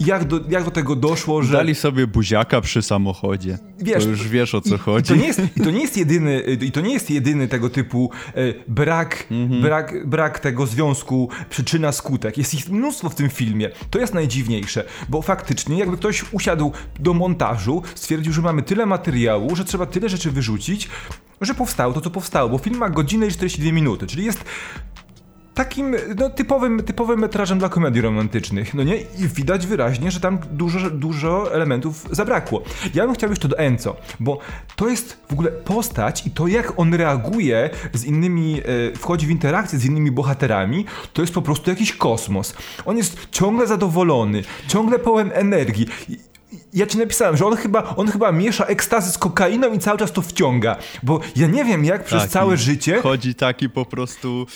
jak 0.00 0.24
do, 0.24 0.40
jak 0.48 0.64
do 0.64 0.70
tego 0.70 0.96
doszło, 0.96 1.42
że... 1.42 1.52
Dali 1.52 1.74
sobie 1.74 2.06
buziaka 2.06 2.60
przy 2.60 2.82
samochodzie. 2.82 3.58
Wiesz, 3.78 4.04
to 4.04 4.10
już 4.10 4.28
wiesz 4.28 4.54
o 4.54 4.60
co 4.60 4.74
i, 4.74 4.78
chodzi. 4.78 5.12
I 5.12 5.16
to, 5.16 5.20
nie 5.22 5.26
jest, 5.26 5.40
I 5.56 5.60
to 5.60 5.70
nie 5.70 5.80
jest 5.80 5.96
jedyny, 5.96 6.40
i 6.60 6.72
to 6.72 6.80
nie 6.80 6.92
jest 6.92 7.10
jedyny 7.10 7.48
tego 7.48 7.70
typu 7.70 8.10
e, 8.34 8.54
brak, 8.68 9.26
mhm. 9.30 9.62
brak, 9.62 10.06
brak 10.06 10.38
tego 10.38 10.66
związku 10.66 11.28
przyczyna-skutek. 11.50 12.38
Jest 12.38 12.54
ich 12.54 12.68
mnóstwo 12.68 13.08
w 13.08 13.14
tym 13.14 13.30
filmie. 13.30 13.70
To 13.90 13.98
jest 13.98 14.14
najdziwniejsze, 14.14 14.84
bo 15.08 15.22
faktycznie 15.22 15.78
jakby 15.78 15.96
ktoś 15.96 16.24
usiadł 16.32 16.72
do 17.00 17.14
montażu, 17.14 17.82
stwierdził, 17.94 18.32
że 18.32 18.42
mamy 18.42 18.62
tyle 18.62 18.86
materiału, 18.86 19.56
że 19.56 19.64
trzeba 19.64 19.86
tyle 19.86 20.08
rzeczy 20.08 20.30
wyrzucić, 20.30 20.88
że 21.40 21.54
powstało 21.54 21.92
to, 21.92 22.00
co 22.00 22.10
powstało, 22.10 22.48
bo 22.50 22.58
film 22.58 22.78
ma 22.78 22.90
godzinę 22.90 23.26
i 23.26 23.30
42 23.30 23.72
minuty, 23.72 24.06
czyli 24.06 24.24
jest 24.24 24.44
takim 25.56 25.96
no, 26.16 26.30
typowym, 26.30 26.82
typowym 26.82 27.20
metrażem 27.20 27.58
dla 27.58 27.68
komedii 27.68 28.00
romantycznych, 28.00 28.74
no 28.74 28.82
nie? 28.82 28.96
I 28.96 29.28
widać 29.34 29.66
wyraźnie, 29.66 30.10
że 30.10 30.20
tam 30.20 30.38
dużo, 30.50 30.90
dużo 30.90 31.54
elementów 31.54 32.06
zabrakło. 32.10 32.62
Ja 32.94 33.06
bym 33.06 33.14
chciał 33.14 33.30
jeszcze 33.30 33.48
do 33.48 33.58
Enzo, 33.58 33.96
bo 34.20 34.38
to 34.76 34.88
jest 34.88 35.18
w 35.28 35.32
ogóle 35.32 35.50
postać 35.50 36.26
i 36.26 36.30
to 36.30 36.46
jak 36.46 36.72
on 36.76 36.94
reaguje 36.94 37.70
z 37.92 38.04
innymi, 38.04 38.60
e, 38.60 38.96
wchodzi 38.96 39.26
w 39.26 39.30
interakcję 39.30 39.78
z 39.78 39.84
innymi 39.84 40.10
bohaterami, 40.10 40.84
to 41.12 41.22
jest 41.22 41.34
po 41.34 41.42
prostu 41.42 41.70
jakiś 41.70 41.92
kosmos. 41.92 42.54
On 42.84 42.96
jest 42.96 43.28
ciągle 43.30 43.66
zadowolony, 43.66 44.42
ciągle 44.68 44.98
pełen 44.98 45.30
energii 45.34 45.86
ja 46.74 46.86
ci 46.86 46.98
napisałem, 46.98 47.36
że 47.36 47.46
on 47.46 47.56
chyba, 47.56 47.94
on 47.96 48.08
chyba 48.08 48.32
miesza 48.32 48.64
ekstazy 48.64 49.12
z 49.12 49.18
kokainą 49.18 49.72
i 49.72 49.78
cały 49.78 49.98
czas 49.98 50.12
to 50.12 50.22
wciąga. 50.22 50.76
Bo 51.02 51.20
ja 51.36 51.46
nie 51.46 51.64
wiem, 51.64 51.84
jak 51.84 52.04
przez 52.04 52.28
całe 52.28 52.56
życie. 52.56 53.02
Chodzi 53.02 53.34
taki 53.34 53.70
po 53.70 53.84
prostu. 53.84 54.46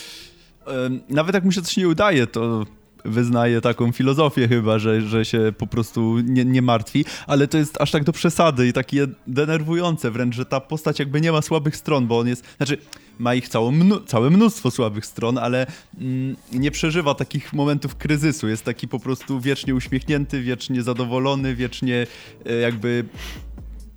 Nawet 1.09 1.35
jak 1.35 1.43
mu 1.43 1.51
się 1.51 1.61
coś 1.61 1.77
nie 1.77 1.87
udaje, 1.87 2.27
to 2.27 2.65
wyznaje 3.05 3.61
taką 3.61 3.91
filozofię 3.91 4.47
chyba, 4.47 4.79
że, 4.79 5.01
że 5.01 5.25
się 5.25 5.53
po 5.57 5.67
prostu 5.67 6.19
nie, 6.19 6.45
nie 6.45 6.61
martwi, 6.61 7.05
ale 7.27 7.47
to 7.47 7.57
jest 7.57 7.81
aż 7.81 7.91
tak 7.91 8.03
do 8.03 8.11
przesady 8.11 8.67
i 8.67 8.73
takie 8.73 9.07
denerwujące 9.27 10.11
wręcz, 10.11 10.35
że 10.35 10.45
ta 10.45 10.59
postać 10.59 10.99
jakby 10.99 11.21
nie 11.21 11.31
ma 11.31 11.41
słabych 11.41 11.75
stron, 11.75 12.07
bo 12.07 12.19
on 12.19 12.27
jest, 12.27 12.45
znaczy 12.57 12.77
ma 13.19 13.35
ich 13.35 13.49
całe, 13.49 13.71
mnó 13.71 13.99
całe 13.99 14.29
mnóstwo 14.29 14.71
słabych 14.71 15.05
stron, 15.05 15.37
ale 15.37 15.67
mm, 15.97 16.35
nie 16.53 16.71
przeżywa 16.71 17.15
takich 17.15 17.53
momentów 17.53 17.95
kryzysu, 17.95 18.47
jest 18.47 18.65
taki 18.65 18.87
po 18.87 18.99
prostu 18.99 19.39
wiecznie 19.39 19.75
uśmiechnięty, 19.75 20.41
wiecznie 20.41 20.83
zadowolony, 20.83 21.55
wiecznie 21.55 22.07
e, 22.45 22.53
jakby 22.53 23.05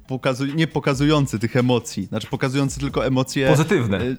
pokazuj, 0.06 0.54
nie 0.54 0.66
pokazujący 0.66 1.38
tych 1.38 1.56
emocji, 1.56 2.04
znaczy 2.04 2.26
pokazujący 2.26 2.80
tylko 2.80 3.06
emocje 3.06 3.48
pozytywne. 3.48 3.98
E, 3.98 4.16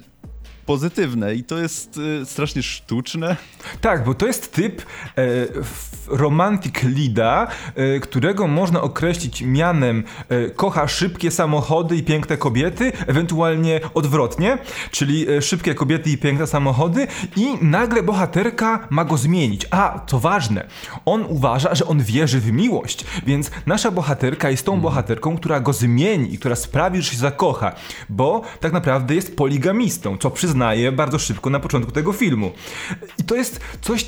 pozytywne 0.65 1.35
i 1.35 1.43
to 1.43 1.57
jest 1.57 1.97
y, 1.97 2.25
strasznie 2.25 2.63
sztuczne. 2.63 3.35
Tak, 3.81 4.03
bo 4.03 4.13
to 4.13 4.27
jest 4.27 4.53
typ 4.53 4.81
e, 4.81 4.85
romantic 6.07 6.75
leada, 6.83 7.47
e, 7.75 7.99
którego 7.99 8.47
można 8.47 8.81
określić 8.81 9.41
mianem 9.41 10.03
e, 10.29 10.49
kocha 10.49 10.87
szybkie 10.87 11.31
samochody 11.31 11.95
i 11.95 12.03
piękne 12.03 12.37
kobiety, 12.37 12.91
ewentualnie 13.07 13.79
odwrotnie, 13.93 14.57
czyli 14.91 15.25
szybkie 15.41 15.75
kobiety 15.75 16.09
i 16.09 16.17
piękne 16.17 16.47
samochody 16.47 17.07
i 17.35 17.47
nagle 17.61 18.03
bohaterka 18.03 18.87
ma 18.89 19.05
go 19.05 19.17
zmienić. 19.17 19.67
A, 19.71 19.99
co 20.07 20.19
ważne, 20.19 20.67
on 21.05 21.25
uważa, 21.29 21.75
że 21.75 21.85
on 21.85 22.03
wierzy 22.03 22.39
w 22.39 22.51
miłość, 22.51 23.05
więc 23.25 23.51
nasza 23.65 23.91
bohaterka 23.91 24.49
jest 24.49 24.65
tą 24.65 24.71
hmm. 24.71 24.81
bohaterką, 24.81 25.37
która 25.37 25.59
go 25.59 25.73
zmieni 25.73 26.33
i 26.33 26.37
która 26.39 26.55
sprawi, 26.55 27.01
że 27.01 27.11
się 27.11 27.17
zakocha, 27.17 27.71
bo 28.09 28.41
tak 28.59 28.73
naprawdę 28.73 29.15
jest 29.15 29.35
poligamistą, 29.37 30.17
co 30.17 30.31
przyzna 30.31 30.54
przyznaje 30.55 30.91
bardzo 30.91 31.19
szybko 31.19 31.49
na 31.49 31.59
początku 31.59 31.91
tego 31.91 32.13
filmu. 32.13 32.51
I 33.19 33.23
to 33.23 33.35
jest 33.35 33.59
coś, 33.81 34.05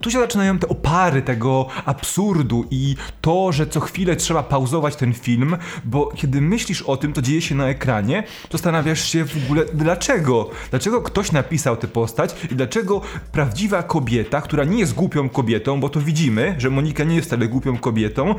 tu 0.00 0.10
się 0.10 0.18
zaczynają 0.18 0.58
te 0.58 0.68
opary 0.68 1.22
tego 1.22 1.66
absurdu 1.84 2.64
i 2.70 2.96
to, 3.20 3.52
że 3.52 3.66
co 3.66 3.80
chwilę 3.80 4.16
trzeba 4.16 4.42
pauzować 4.42 4.96
ten 4.96 5.12
film, 5.12 5.56
bo 5.84 6.06
kiedy 6.16 6.40
myślisz 6.40 6.82
o 6.82 6.96
tym, 6.96 7.12
to 7.12 7.22
dzieje 7.22 7.42
się 7.42 7.54
na 7.54 7.68
ekranie, 7.68 8.22
zastanawiasz 8.52 9.04
się 9.04 9.24
w 9.24 9.44
ogóle 9.44 9.64
dlaczego? 9.74 10.50
Dlaczego 10.70 11.02
ktoś 11.02 11.32
napisał 11.32 11.76
tę 11.76 11.88
postać 11.88 12.34
i 12.50 12.54
dlaczego 12.54 13.00
prawdziwa 13.32 13.82
kobieta, 13.82 14.40
która 14.40 14.64
nie 14.64 14.78
jest 14.78 14.94
głupią 14.94 15.28
kobietą, 15.28 15.80
bo 15.80 15.88
to 15.88 16.00
widzimy, 16.00 16.54
że 16.58 16.70
Monika 16.70 17.04
nie 17.04 17.14
jest 17.16 17.28
wcale 17.28 17.48
głupią 17.48 17.78
kobietą, 17.78 18.34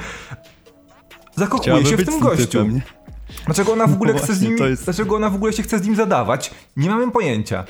zakochuje 1.35 1.85
się 1.85 1.97
w 1.97 2.05
tym 2.05 2.19
gościu. 2.19 2.45
Typem, 2.45 2.81
Dlaczego 3.46 3.74
ona 3.74 3.88
w 3.88 3.94
ogóle 3.94 4.13
no 4.13 4.20
chce 4.20 4.36
z 4.36 4.41
nim, 4.41 4.58
jest... 4.58 4.84
dlaczego 4.84 5.15
ona 5.15 5.29
w 5.29 5.36
ogóle 5.36 5.53
się 5.53 5.63
chce 5.63 5.79
z 5.79 5.86
nim 5.86 5.96
zadawać? 5.96 6.51
Nie 6.77 6.89
mamy 6.89 7.12
pojęcia. 7.12 7.63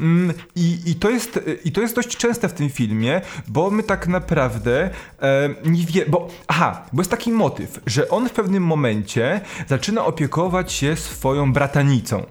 Mm, 0.00 0.34
i, 0.56 0.78
i, 0.86 0.94
to 0.94 1.10
jest, 1.10 1.40
I 1.64 1.72
to 1.72 1.80
jest 1.80 1.94
dość 1.94 2.16
częste 2.16 2.48
w 2.48 2.52
tym 2.52 2.70
filmie, 2.70 3.20
bo 3.48 3.70
my 3.70 3.82
tak 3.82 4.08
naprawdę 4.08 4.90
e, 5.22 5.48
nie 5.64 5.84
wie, 5.84 6.06
bo 6.06 6.28
aha, 6.48 6.86
bo 6.92 7.00
jest 7.00 7.10
taki 7.10 7.32
motyw, 7.32 7.80
że 7.86 8.08
on 8.08 8.28
w 8.28 8.32
pewnym 8.32 8.62
momencie 8.62 9.40
zaczyna 9.66 10.04
opiekować 10.04 10.72
się 10.72 10.96
swoją 10.96 11.52
bratanicą. 11.52 12.26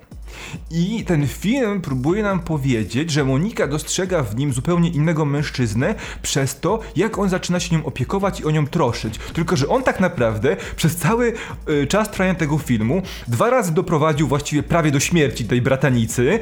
I 0.72 1.04
ten 1.06 1.28
film 1.28 1.82
próbuje 1.82 2.24
nam 2.24 2.40
powiedzieć, 2.40 3.12
że 3.12 3.24
Monika 3.24 3.68
dostrzega 3.68 4.24
w 4.24 4.36
nim 4.36 4.54
zupełnie 4.54 4.90
innego 4.90 5.26
mężczyznę 5.26 5.96
przez 6.22 6.60
to, 6.60 6.80
jak 6.96 7.18
on 7.18 7.30
zaczyna 7.30 7.60
się 7.60 7.76
nią 7.76 7.86
opiekować 7.86 8.40
i 8.40 8.46
o 8.46 8.52
nią 8.52 8.68
troszyć. 8.68 9.20
Tylko, 9.34 9.56
że 9.56 9.68
on 9.68 9.84
tak 9.84 10.00
naprawdę 10.00 10.58
przez 10.76 10.96
cały 10.96 11.34
y, 11.70 11.88
czas 11.88 12.12
trwania 12.12 12.36
tego 12.36 12.58
filmu 12.58 13.02
dwa 13.28 13.50
razy 13.50 13.72
doprowadził 13.72 14.28
właściwie 14.28 14.64
prawie 14.64 14.92
do 14.92 15.00
śmierci 15.00 15.46
tej 15.46 15.62
bratanicy, 15.62 16.40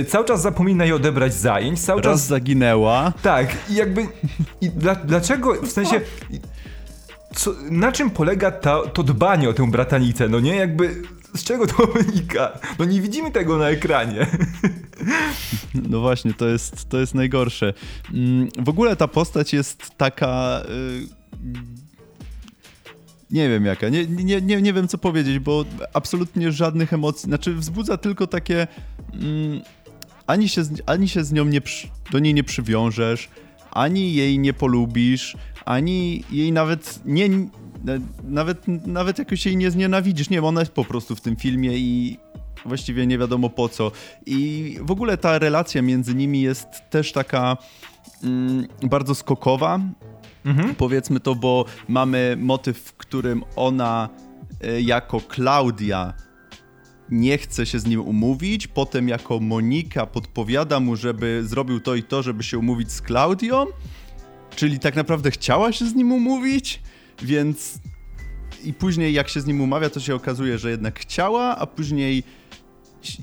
y, 0.00 0.04
cały 0.04 0.24
czas 0.24 0.42
zapomina 0.42 0.84
jej 0.84 0.92
odebrać 0.92 1.34
zajęć, 1.34 1.80
cały 1.80 2.02
Raz 2.02 2.12
czas... 2.12 2.26
zaginęła. 2.26 3.12
Tak, 3.22 3.56
i 3.70 3.74
jakby... 3.74 4.06
I 4.60 4.70
dla, 4.70 4.94
dlaczego, 4.94 5.62
w 5.62 5.72
sensie... 5.72 6.00
Co, 7.34 7.54
na 7.70 7.92
czym 7.92 8.10
polega 8.10 8.50
ta, 8.50 8.86
to 8.92 9.02
dbanie 9.02 9.48
o 9.48 9.52
tę 9.52 9.70
bratanicę, 9.70 10.28
no 10.28 10.40
nie? 10.40 10.56
Jakby 10.56 11.02
z 11.34 11.44
czego 11.44 11.66
to 11.66 11.86
wynika? 11.98 12.58
No 12.78 12.84
nie 12.84 13.00
widzimy 13.00 13.30
tego 13.30 13.58
na 13.58 13.68
ekranie. 13.68 14.26
No 15.74 16.00
właśnie, 16.00 16.34
to 16.34 16.48
jest, 16.48 16.88
to 16.88 16.98
jest 16.98 17.14
najgorsze. 17.14 17.74
Mm, 18.14 18.48
w 18.58 18.68
ogóle 18.68 18.96
ta 18.96 19.08
postać 19.08 19.52
jest 19.52 19.90
taka... 19.96 20.62
Y, 20.70 21.18
nie 23.30 23.48
wiem 23.48 23.64
jaka, 23.64 23.88
nie, 23.88 24.06
nie, 24.06 24.40
nie, 24.40 24.62
nie 24.62 24.72
wiem 24.72 24.88
co 24.88 24.98
powiedzieć, 24.98 25.38
bo 25.38 25.64
absolutnie 25.92 26.52
żadnych 26.52 26.92
emocji, 26.92 27.24
znaczy 27.24 27.54
wzbudza 27.54 27.96
tylko 27.96 28.26
takie... 28.26 28.66
Mm, 29.12 29.60
ani 30.26 30.48
się, 30.48 30.62
ani 30.86 31.08
się 31.08 31.24
z 31.24 31.32
nią 31.32 31.44
nie, 31.44 31.60
do 32.10 32.18
niej 32.18 32.34
nie 32.34 32.44
przywiążesz, 32.44 33.28
ani 33.70 34.14
jej 34.14 34.38
nie 34.38 34.52
polubisz, 34.52 35.36
ani 35.64 36.24
jej 36.30 36.52
nawet 36.52 37.00
nie, 37.04 37.28
nawet, 38.24 38.68
nawet 38.86 39.18
jakoś 39.18 39.46
jej 39.46 39.56
nie 39.56 39.70
znienawidzisz. 39.70 40.30
Nie, 40.30 40.42
ona 40.42 40.60
jest 40.60 40.72
po 40.72 40.84
prostu 40.84 41.16
w 41.16 41.20
tym 41.20 41.36
filmie 41.36 41.78
i 41.78 42.18
właściwie 42.64 43.06
nie 43.06 43.18
wiadomo 43.18 43.50
po 43.50 43.68
co. 43.68 43.92
I 44.26 44.76
w 44.80 44.90
ogóle 44.90 45.16
ta 45.16 45.38
relacja 45.38 45.82
między 45.82 46.14
nimi 46.14 46.40
jest 46.40 46.66
też 46.90 47.12
taka 47.12 47.56
mm, 48.24 48.66
bardzo 48.82 49.14
skokowa. 49.14 49.80
Mhm. 50.44 50.74
Powiedzmy 50.74 51.20
to, 51.20 51.34
bo 51.34 51.64
mamy 51.88 52.36
motyw, 52.40 52.78
w 52.78 52.92
którym 52.92 53.44
ona 53.56 54.08
y, 54.64 54.82
jako 54.82 55.20
Klaudia 55.20 56.14
nie 57.10 57.38
chce 57.38 57.66
się 57.66 57.78
z 57.78 57.86
nim 57.86 58.00
umówić, 58.00 58.66
potem 58.66 59.08
jako 59.08 59.40
Monika 59.40 60.06
podpowiada 60.06 60.80
mu, 60.80 60.96
żeby 60.96 61.42
zrobił 61.44 61.80
to 61.80 61.94
i 61.94 62.02
to, 62.02 62.22
żeby 62.22 62.42
się 62.42 62.58
umówić 62.58 62.92
z 62.92 63.02
Klaudią, 63.02 63.66
czyli 64.56 64.78
tak 64.78 64.96
naprawdę 64.96 65.30
chciała 65.30 65.72
się 65.72 65.86
z 65.86 65.94
nim 65.94 66.12
umówić, 66.12 66.80
więc 67.22 67.78
i 68.64 68.72
później 68.72 69.12
jak 69.12 69.28
się 69.28 69.40
z 69.40 69.46
nim 69.46 69.60
umawia, 69.60 69.90
to 69.90 70.00
się 70.00 70.14
okazuje, 70.14 70.58
że 70.58 70.70
jednak 70.70 71.00
chciała, 71.00 71.56
a 71.56 71.66
później 71.66 72.22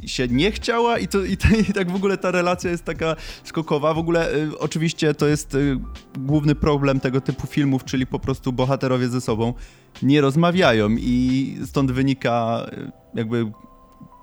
się 0.06 0.28
nie 0.28 0.52
chciała 0.52 1.00
i, 1.00 1.08
to, 1.08 1.24
i, 1.24 1.38
i 1.70 1.74
tak 1.74 1.92
w 1.92 1.96
ogóle 1.96 2.18
ta 2.18 2.32
relacja 2.32 2.72
jest 2.72 2.84
taka 2.84 3.16
skokowa. 3.44 3.94
W 3.94 3.98
ogóle 3.98 4.36
y, 4.36 4.60
oczywiście 4.60 5.14
to 5.14 5.28
jest 5.28 5.56
y, 5.56 5.80
główny 6.18 6.56
problem 6.56 7.00
tego 7.00 7.22
typu 7.22 7.48
filmów, 7.48 7.84
czyli 7.84 8.08
po 8.08 8.20
prostu 8.20 8.54
bohaterowie 8.54 9.08
ze 9.08 9.22
sobą 9.22 9.54
nie 10.02 10.22
rozmawiają 10.22 10.90
i 10.90 11.58
stąd 11.66 11.92
wynika 11.92 12.66
y, 12.74 12.92
jakby 13.16 13.52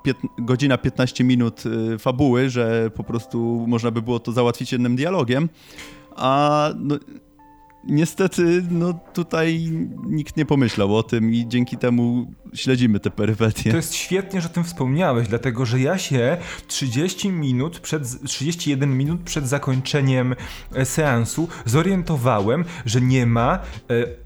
pięt, 0.03 0.19
godzina 0.39 0.79
15 0.79 1.25
minut 1.25 1.63
y, 1.67 1.99
fabuły, 1.99 2.51
że 2.51 2.91
po 2.95 3.05
prostu 3.05 3.65
można 3.69 3.91
by 3.91 4.03
było 4.03 4.19
to 4.19 4.33
załatwić 4.33 4.73
jednym 4.73 4.97
dialogiem. 4.97 5.49
A 6.17 6.71
no, 6.79 6.99
niestety, 7.85 8.63
no 8.71 8.95
tutaj 9.13 9.71
nikt 10.07 10.37
nie 10.37 10.45
pomyślał 10.45 10.97
o 10.97 11.03
tym 11.03 11.35
i 11.35 11.49
dzięki 11.49 11.77
temu 11.77 12.33
śledzimy 12.55 13.01
te 13.01 13.11
perypetie. 13.11 13.71
To 13.71 13.77
jest 13.77 13.95
świetnie, 13.95 14.41
że 14.41 14.49
o 14.49 14.53
tym 14.53 14.65
wspomniałeś, 14.65 15.29
dlatego 15.29 15.67
że 15.67 15.81
ja 15.81 15.99
się 15.99 16.37
30 16.67 17.31
minut 17.31 17.81
przed, 17.81 18.23
31 18.25 18.99
minut 18.99 19.21
przed 19.21 19.49
zakończeniem 19.49 20.35
e, 20.75 20.85
seansu 20.85 21.49
zorientowałem, 21.65 22.65
że 22.87 23.01
nie 23.01 23.27
ma 23.27 23.59
e, 23.91 24.22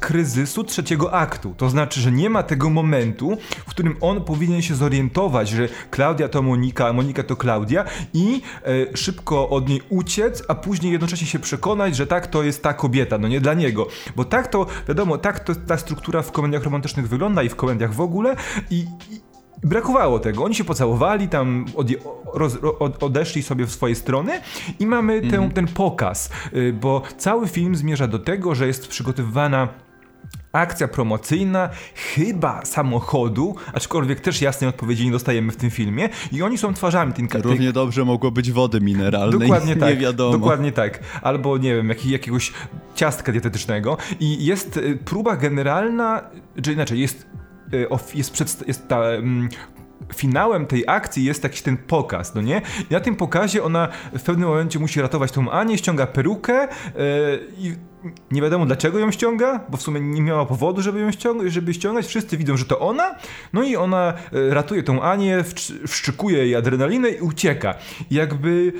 kryzysu 0.00 0.64
trzeciego 0.64 1.12
aktu. 1.12 1.54
To 1.56 1.70
znaczy, 1.70 2.00
że 2.00 2.12
nie 2.12 2.30
ma 2.30 2.42
tego 2.42 2.70
momentu, 2.70 3.38
w 3.66 3.70
którym 3.70 3.96
on 4.00 4.24
powinien 4.24 4.62
się 4.62 4.74
zorientować, 4.74 5.48
że 5.48 5.68
Klaudia 5.90 6.28
to 6.28 6.42
Monika, 6.42 6.88
a 6.88 6.92
Monika 6.92 7.22
to 7.22 7.36
Klaudia 7.36 7.84
i 8.14 8.42
e, 8.64 8.96
szybko 8.96 9.48
od 9.48 9.68
niej 9.68 9.82
uciec, 9.88 10.42
a 10.48 10.54
później 10.54 10.92
jednocześnie 10.92 11.26
się 11.26 11.38
przekonać, 11.38 11.96
że 11.96 12.06
tak 12.06 12.26
to 12.26 12.42
jest 12.42 12.62
ta 12.62 12.74
kobieta, 12.74 13.18
no 13.18 13.28
nie 13.28 13.40
dla 13.40 13.54
niego. 13.54 13.86
Bo 14.16 14.24
tak 14.24 14.48
to, 14.48 14.66
wiadomo, 14.88 15.18
tak 15.18 15.40
to 15.40 15.54
ta 15.54 15.78
struktura 15.78 16.22
w 16.22 16.32
komediach 16.32 16.62
romantycznych 16.62 17.08
wygląda 17.08 17.42
i 17.42 17.48
w 17.48 17.56
komediach 17.56 17.94
w 17.94 18.00
ogóle 18.00 18.36
i, 18.70 18.86
i 19.10 19.29
brakowało 19.62 20.18
tego. 20.18 20.44
Oni 20.44 20.54
się 20.54 20.64
pocałowali, 20.64 21.28
tam 21.28 21.64
roz, 22.34 22.58
od, 22.78 23.02
odeszli 23.02 23.42
sobie 23.42 23.66
w 23.66 23.70
swoje 23.70 23.94
strony 23.94 24.40
i 24.78 24.86
mamy 24.86 25.14
mm. 25.14 25.50
ten 25.50 25.66
pokaz, 25.66 26.30
y, 26.52 26.72
bo 26.72 27.02
cały 27.16 27.48
film 27.48 27.76
zmierza 27.76 28.06
do 28.06 28.18
tego, 28.18 28.54
że 28.54 28.66
jest 28.66 28.88
przygotowywana 28.88 29.68
akcja 30.52 30.88
promocyjna, 30.88 31.68
chyba 32.14 32.64
samochodu, 32.64 33.54
aczkolwiek 33.72 34.20
też 34.20 34.42
jasnej 34.42 34.70
odpowiedzi 34.70 35.04
nie 35.04 35.10
dostajemy 35.10 35.52
w 35.52 35.56
tym 35.56 35.70
filmie 35.70 36.08
i 36.32 36.42
oni 36.42 36.58
są 36.58 36.74
twarzami 36.74 37.12
tej... 37.12 37.28
Równie 37.42 37.72
dobrze 37.72 38.04
mogło 38.04 38.30
być 38.30 38.52
wody 38.52 38.80
mineralnej, 38.80 39.40
dokładnie 39.40 39.76
tak, 39.86 39.94
nie 39.94 40.00
wiadomo. 40.00 40.38
Dokładnie 40.38 40.72
tak, 40.72 41.00
albo 41.22 41.58
nie 41.58 41.74
wiem, 41.74 41.88
jak, 41.88 42.06
jakiegoś 42.06 42.52
ciastka 42.94 43.32
dietetycznego 43.32 43.96
i 44.20 44.44
jest 44.44 44.76
y, 44.76 44.98
próba 45.04 45.36
generalna, 45.36 46.22
czy 46.62 46.72
inaczej, 46.72 47.00
jest, 47.00 47.26
jest, 48.14 48.32
przed, 48.32 48.68
jest 48.68 48.88
ta 48.88 49.04
mm, 49.04 49.48
finałem 50.14 50.66
tej 50.66 50.84
akcji 50.86 51.24
jest 51.24 51.42
jakiś 51.44 51.62
ten 51.62 51.76
pokaz, 51.76 52.34
no 52.34 52.40
nie? 52.40 52.62
I 52.90 52.92
na 52.92 53.00
tym 53.00 53.16
pokazie 53.16 53.64
ona 53.64 53.88
w 54.12 54.22
pewnym 54.22 54.48
momencie 54.48 54.78
musi 54.78 55.00
ratować 55.00 55.32
tą 55.32 55.50
Anię, 55.50 55.78
ściąga 55.78 56.06
perukę 56.06 56.68
yy, 56.68 57.00
i 57.58 57.74
nie 58.30 58.42
wiadomo 58.42 58.66
dlaczego 58.66 58.98
ją 58.98 59.10
ściąga, 59.10 59.60
bo 59.68 59.76
w 59.76 59.82
sumie 59.82 60.00
nie 60.00 60.22
miała 60.22 60.46
powodu, 60.46 60.82
żeby 60.82 61.00
ją 61.00 61.12
ściągać, 61.12 61.52
żeby 61.52 61.74
ściągać. 61.74 62.06
Wszyscy 62.06 62.36
widzą, 62.36 62.56
że 62.56 62.64
to 62.64 62.78
ona. 62.78 63.14
No 63.52 63.62
i 63.62 63.76
ona 63.76 64.12
e, 64.32 64.54
ratuje 64.54 64.82
tą 64.82 65.02
Anię, 65.02 65.44
wszczykuje 65.88 66.38
jej 66.38 66.56
adrenalinę 66.56 67.08
i 67.08 67.20
ucieka. 67.20 67.74
jakby 68.10 68.72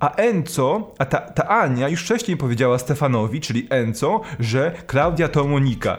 a 0.00 0.14
Enco, 0.14 0.94
a 0.98 1.04
ta, 1.04 1.18
ta 1.18 1.48
Ania 1.48 1.88
już 1.88 2.02
wcześniej 2.02 2.36
powiedziała 2.36 2.78
Stefanowi, 2.78 3.40
czyli 3.40 3.66
Enco, 3.70 4.20
że 4.38 4.72
Klaudia 4.86 5.28
to 5.28 5.44
Monika. 5.44 5.96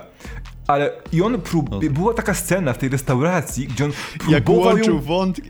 Ale 0.67 0.91
i 1.11 1.21
on 1.21 1.41
prób... 1.41 1.69
No. 1.71 1.79
Była 1.89 2.13
taka 2.13 2.33
scena 2.33 2.73
w 2.73 2.77
tej 2.77 2.89
restauracji, 2.89 3.67
gdzie 3.67 3.85
on 3.85 3.91
próbował 4.19 4.77
Jak 4.77 4.87
ją... 4.87 5.01
wątki... 5.01 5.49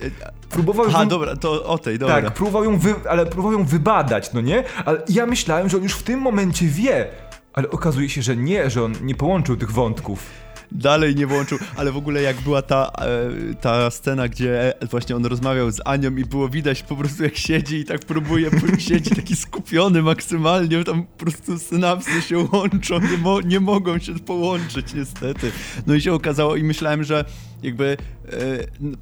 Próbował 0.50 0.90
ją... 0.90 1.08
dobra, 1.08 1.36
to 1.36 1.66
o 1.66 1.78
tej, 1.78 2.00
dobra. 2.00 2.22
Tak, 2.22 2.34
próbował 2.34 2.64
ją, 2.64 2.78
wy... 2.78 2.96
ale 3.10 3.26
próbował 3.26 3.52
ją 3.52 3.66
wybadać, 3.66 4.34
no 4.34 4.42
nie? 4.42 4.64
Ale 4.86 5.02
ja 5.10 5.26
myślałem, 5.26 5.70
że 5.70 5.78
on 5.78 5.84
już 5.84 5.94
w 5.94 6.04
tym 6.04 6.20
momencie 6.20 6.66
wie, 6.66 7.08
ale 7.54 7.70
okazuje 7.70 8.10
się, 8.10 8.22
że 8.22 8.36
nie, 8.36 8.70
że 8.70 8.84
on 8.84 8.94
nie 9.02 9.16
połączył 9.16 9.58
tych 9.58 9.72
wątków 9.72 10.24
dalej 10.72 11.16
nie 11.16 11.28
włączył, 11.28 11.58
ale 11.78 11.92
w 11.92 11.98
ogóle 11.98 12.22
jak 12.22 12.42
była 12.42 12.62
ta, 12.62 12.92
e, 12.98 13.54
ta 13.56 13.92
scena, 13.92 14.28
gdzie 14.28 14.74
właśnie 14.92 15.16
on 15.16 15.26
rozmawiał 15.26 15.72
z 15.72 15.82
Anią 15.86 16.16
i 16.16 16.26
było 16.26 16.50
widać 16.50 16.84
po 16.84 16.96
prostu 16.96 17.24
jak 17.24 17.38
siedzi 17.38 17.76
i 17.76 17.86
tak 17.86 18.00
próbuje, 18.00 18.50
siedzi 18.78 19.10
taki 19.10 19.36
skupiony 19.36 20.02
maksymalnie, 20.02 20.84
tam 20.84 21.04
po 21.04 21.26
prostu 21.26 21.60
synapsy 21.60 22.22
się 22.22 22.38
łączą, 22.54 23.00
nie, 23.00 23.18
mo 23.18 23.42
nie 23.42 23.60
mogą 23.60 24.00
się 24.00 24.20
połączyć 24.20 24.94
niestety. 24.94 25.52
No 25.88 25.96
i 25.96 26.02
się 26.02 26.14
okazało 26.14 26.56
i 26.56 26.64
myślałem, 26.64 27.04
że 27.04 27.26
jakby 27.64 27.98
e, 28.26 28.32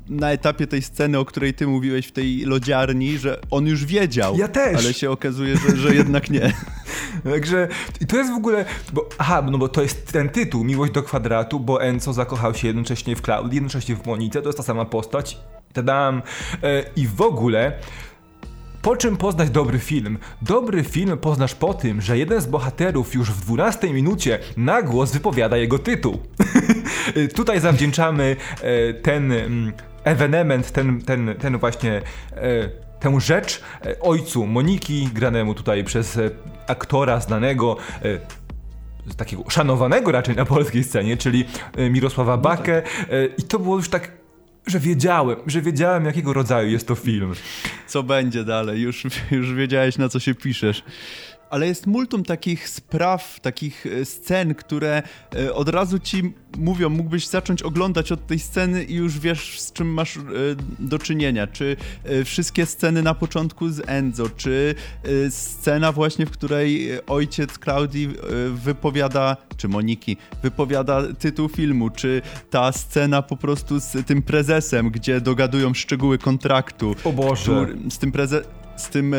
na 0.09 0.31
etapie 0.31 0.67
tej 0.67 0.81
sceny, 0.81 1.19
o 1.19 1.25
której 1.25 1.53
ty 1.53 1.67
mówiłeś 1.67 2.07
w 2.07 2.11
tej 2.11 2.45
lodziarni, 2.45 3.17
że 3.17 3.41
on 3.51 3.67
już 3.67 3.85
wiedział. 3.85 4.37
Ja 4.37 4.47
też. 4.47 4.77
Ale 4.77 4.93
się 4.93 5.11
okazuje, 5.11 5.57
że, 5.57 5.77
że 5.77 5.95
jednak 5.95 6.29
nie. 6.29 6.53
Także 7.31 7.67
i 8.01 8.05
to 8.05 8.17
jest 8.17 8.31
w 8.31 8.35
ogóle, 8.35 8.65
bo, 8.93 9.09
aha, 9.17 9.41
no 9.51 9.57
bo 9.57 9.67
to 9.67 9.81
jest 9.81 10.11
ten 10.11 10.29
tytuł, 10.29 10.63
Miłość 10.63 10.93
do 10.93 11.03
kwadratu, 11.03 11.59
bo 11.59 11.83
Enzo 11.83 12.13
zakochał 12.13 12.53
się 12.53 12.67
jednocześnie 12.67 13.15
w 13.15 13.21
Cloud, 13.21 13.53
jednocześnie 13.53 13.95
w 13.95 14.05
Monice, 14.05 14.41
to 14.41 14.49
jest 14.49 14.57
ta 14.57 14.63
sama 14.63 14.85
postać. 14.85 15.37
Tadam. 15.73 16.21
E, 16.63 16.83
I 16.95 17.07
w 17.07 17.21
ogóle 17.21 17.79
po 18.81 18.95
czym 18.95 19.17
poznać 19.17 19.49
dobry 19.49 19.79
film? 19.79 20.17
Dobry 20.41 20.83
film 20.83 21.17
poznasz 21.17 21.55
po 21.55 21.73
tym, 21.73 22.01
że 22.01 22.17
jeden 22.17 22.41
z 22.41 22.45
bohaterów 22.45 23.15
już 23.15 23.31
w 23.31 23.45
12 23.45 23.93
minucie 23.93 24.39
na 24.57 24.81
głos 24.81 25.11
wypowiada 25.11 25.57
jego 25.57 25.79
tytuł. 25.79 26.19
Tutaj 27.35 27.59
zawdzięczamy 27.59 28.35
e, 28.61 28.93
ten 28.93 29.31
mm, 29.31 29.73
ewenement, 30.03 30.71
ten, 30.71 31.01
ten, 31.01 31.35
ten 31.39 31.57
właśnie 31.57 32.01
e, 32.31 32.69
tę 32.99 33.19
rzecz 33.19 33.61
ojcu 34.01 34.45
Moniki, 34.45 35.09
granemu 35.13 35.53
tutaj 35.53 35.83
przez 35.83 36.19
aktora 36.67 37.19
znanego 37.19 37.77
takiego 39.17 39.49
szanowanego 39.49 40.11
raczej 40.11 40.35
na 40.35 40.45
polskiej 40.45 40.83
scenie, 40.83 41.17
czyli 41.17 41.45
Mirosława 41.89 42.35
no 42.35 42.41
Bakę. 42.41 42.81
Tak. 42.81 42.91
I 43.37 43.43
to 43.43 43.59
było 43.59 43.75
już 43.75 43.89
tak 43.89 44.11
że 44.69 44.79
wiedziałem, 44.79 45.37
że 45.47 45.61
wiedziałem 45.61 46.05
jakiego 46.05 46.33
rodzaju 46.33 46.69
jest 46.69 46.87
to 46.87 46.95
film. 46.95 47.33
Co 47.87 48.03
będzie 48.03 48.43
dalej, 48.43 48.81
już, 48.81 49.03
już 49.31 49.53
wiedziałeś 49.53 49.97
na 49.97 50.09
co 50.09 50.19
się 50.19 50.35
piszesz 50.35 50.83
ale 51.49 51.67
jest 51.67 51.87
multum 51.87 52.23
takich 52.23 52.69
spraw, 52.69 53.39
takich 53.39 53.85
e, 53.85 54.05
scen, 54.05 54.55
które 54.55 55.03
e, 55.35 55.53
od 55.53 55.69
razu 55.69 55.99
ci 55.99 56.33
mówią, 56.57 56.89
mógłbyś 56.89 57.27
zacząć 57.27 57.63
oglądać 57.63 58.11
od 58.11 58.27
tej 58.27 58.39
sceny 58.39 58.83
i 58.83 58.95
już 58.95 59.19
wiesz, 59.19 59.59
z 59.59 59.73
czym 59.73 59.87
masz 59.87 60.17
e, 60.17 60.21
do 60.79 60.99
czynienia. 60.99 61.47
Czy 61.47 61.75
wszystkie 62.25 62.65
sceny 62.65 63.03
na 63.03 63.13
początku 63.13 63.69
z 63.69 63.81
Enzo, 63.87 64.29
czy 64.29 64.75
scena 65.29 65.91
właśnie, 65.91 66.25
w 66.25 66.31
której 66.31 66.89
ojciec 67.07 67.57
Klaudii 67.57 68.09
wypowiada, 68.51 69.37
czy 69.57 69.67
Moniki, 69.67 70.17
wypowiada 70.43 71.13
tytuł 71.19 71.49
filmu, 71.49 71.89
czy 71.89 72.21
ta 72.49 72.71
scena 72.71 73.21
po 73.21 73.37
prostu 73.37 73.79
z 73.79 74.05
tym 74.05 74.21
prezesem, 74.21 74.89
gdzie 74.89 75.21
dogadują 75.21 75.73
szczegóły 75.73 76.17
kontraktu. 76.17 76.95
O 77.03 77.11
Boże. 77.11 77.67
z 77.89 77.97
tym 77.97 78.11
prezesem 78.11 78.59
z 78.79 78.89
tym 78.89 79.15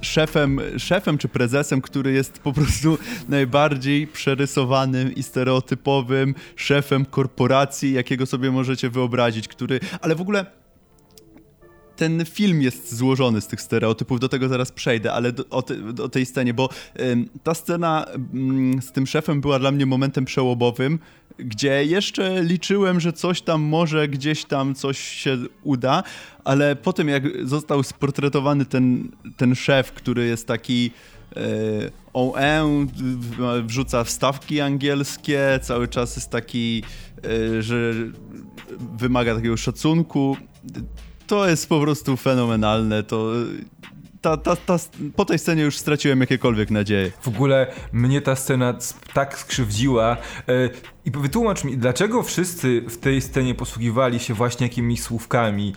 szefem, 0.00 0.60
szefem 0.78 1.18
czy 1.18 1.28
prezesem, 1.28 1.80
który 1.80 2.12
jest 2.12 2.38
po 2.38 2.52
prostu 2.52 2.98
najbardziej 3.28 4.06
przerysowanym 4.06 5.14
i 5.14 5.22
stereotypowym 5.22 6.34
szefem 6.56 7.04
korporacji, 7.04 7.92
jakiego 7.92 8.26
sobie 8.26 8.50
możecie 8.50 8.90
wyobrazić, 8.90 9.48
który, 9.48 9.80
ale 10.00 10.14
w 10.14 10.20
ogóle 10.20 10.46
ten 11.96 12.24
film 12.24 12.62
jest 12.62 12.94
złożony 12.94 13.40
z 13.40 13.46
tych 13.46 13.60
stereotypów, 13.60 14.20
do 14.20 14.28
tego 14.28 14.48
zaraz 14.48 14.72
przejdę, 14.72 15.12
ale 15.12 15.32
do, 15.32 15.44
o, 15.50 15.62
te, 15.62 15.74
tej 16.12 16.26
scenie, 16.26 16.54
bo 16.54 16.68
ta 17.42 17.54
scena 17.54 18.06
z 18.80 18.92
tym 18.92 19.06
szefem 19.06 19.40
była 19.40 19.58
dla 19.58 19.70
mnie 19.70 19.86
momentem 19.86 20.24
przełomowym, 20.24 20.98
gdzie 21.44 21.84
jeszcze 21.84 22.42
liczyłem, 22.42 23.00
że 23.00 23.12
coś 23.12 23.42
tam 23.42 23.62
może 23.62 24.08
gdzieś 24.08 24.44
tam 24.44 24.74
coś 24.74 24.98
się 24.98 25.38
uda, 25.62 26.02
ale 26.44 26.76
po 26.76 26.92
tym 26.92 27.08
jak 27.08 27.48
został 27.48 27.82
sportretowany 27.82 28.64
ten, 28.66 29.08
ten 29.36 29.54
szef, 29.54 29.92
który 29.92 30.26
jest 30.26 30.46
taki 30.46 30.90
e, 31.36 31.40
OE, 32.12 32.86
wrzuca 33.64 34.04
wstawki 34.04 34.60
angielskie, 34.60 35.58
cały 35.62 35.88
czas 35.88 36.16
jest 36.16 36.30
taki, 36.30 36.82
e, 37.58 37.62
że 37.62 37.92
wymaga 38.98 39.34
takiego 39.34 39.56
szacunku. 39.56 40.36
To 41.26 41.48
jest 41.48 41.68
po 41.68 41.80
prostu 41.80 42.16
fenomenalne. 42.16 43.02
To 43.02 43.32
ta, 44.20 44.36
ta, 44.36 44.56
ta, 44.56 44.76
po 45.16 45.24
tej 45.24 45.38
scenie 45.38 45.62
już 45.62 45.78
straciłem 45.78 46.20
jakiekolwiek 46.20 46.70
nadzieje. 46.70 47.12
W 47.20 47.28
ogóle 47.28 47.66
mnie 47.92 48.20
ta 48.20 48.36
scena 48.36 48.74
tak 49.14 49.38
skrzywdziła. 49.38 50.16
E, 50.48 50.70
I 51.04 51.10
wytłumacz 51.10 51.64
mi, 51.64 51.78
dlaczego 51.78 52.22
wszyscy 52.22 52.82
w 52.88 52.98
tej 52.98 53.20
scenie 53.20 53.54
posługiwali 53.54 54.20
się 54.20 54.34
właśnie 54.34 54.66
jakimiś 54.66 55.02
słówkami 55.02 55.74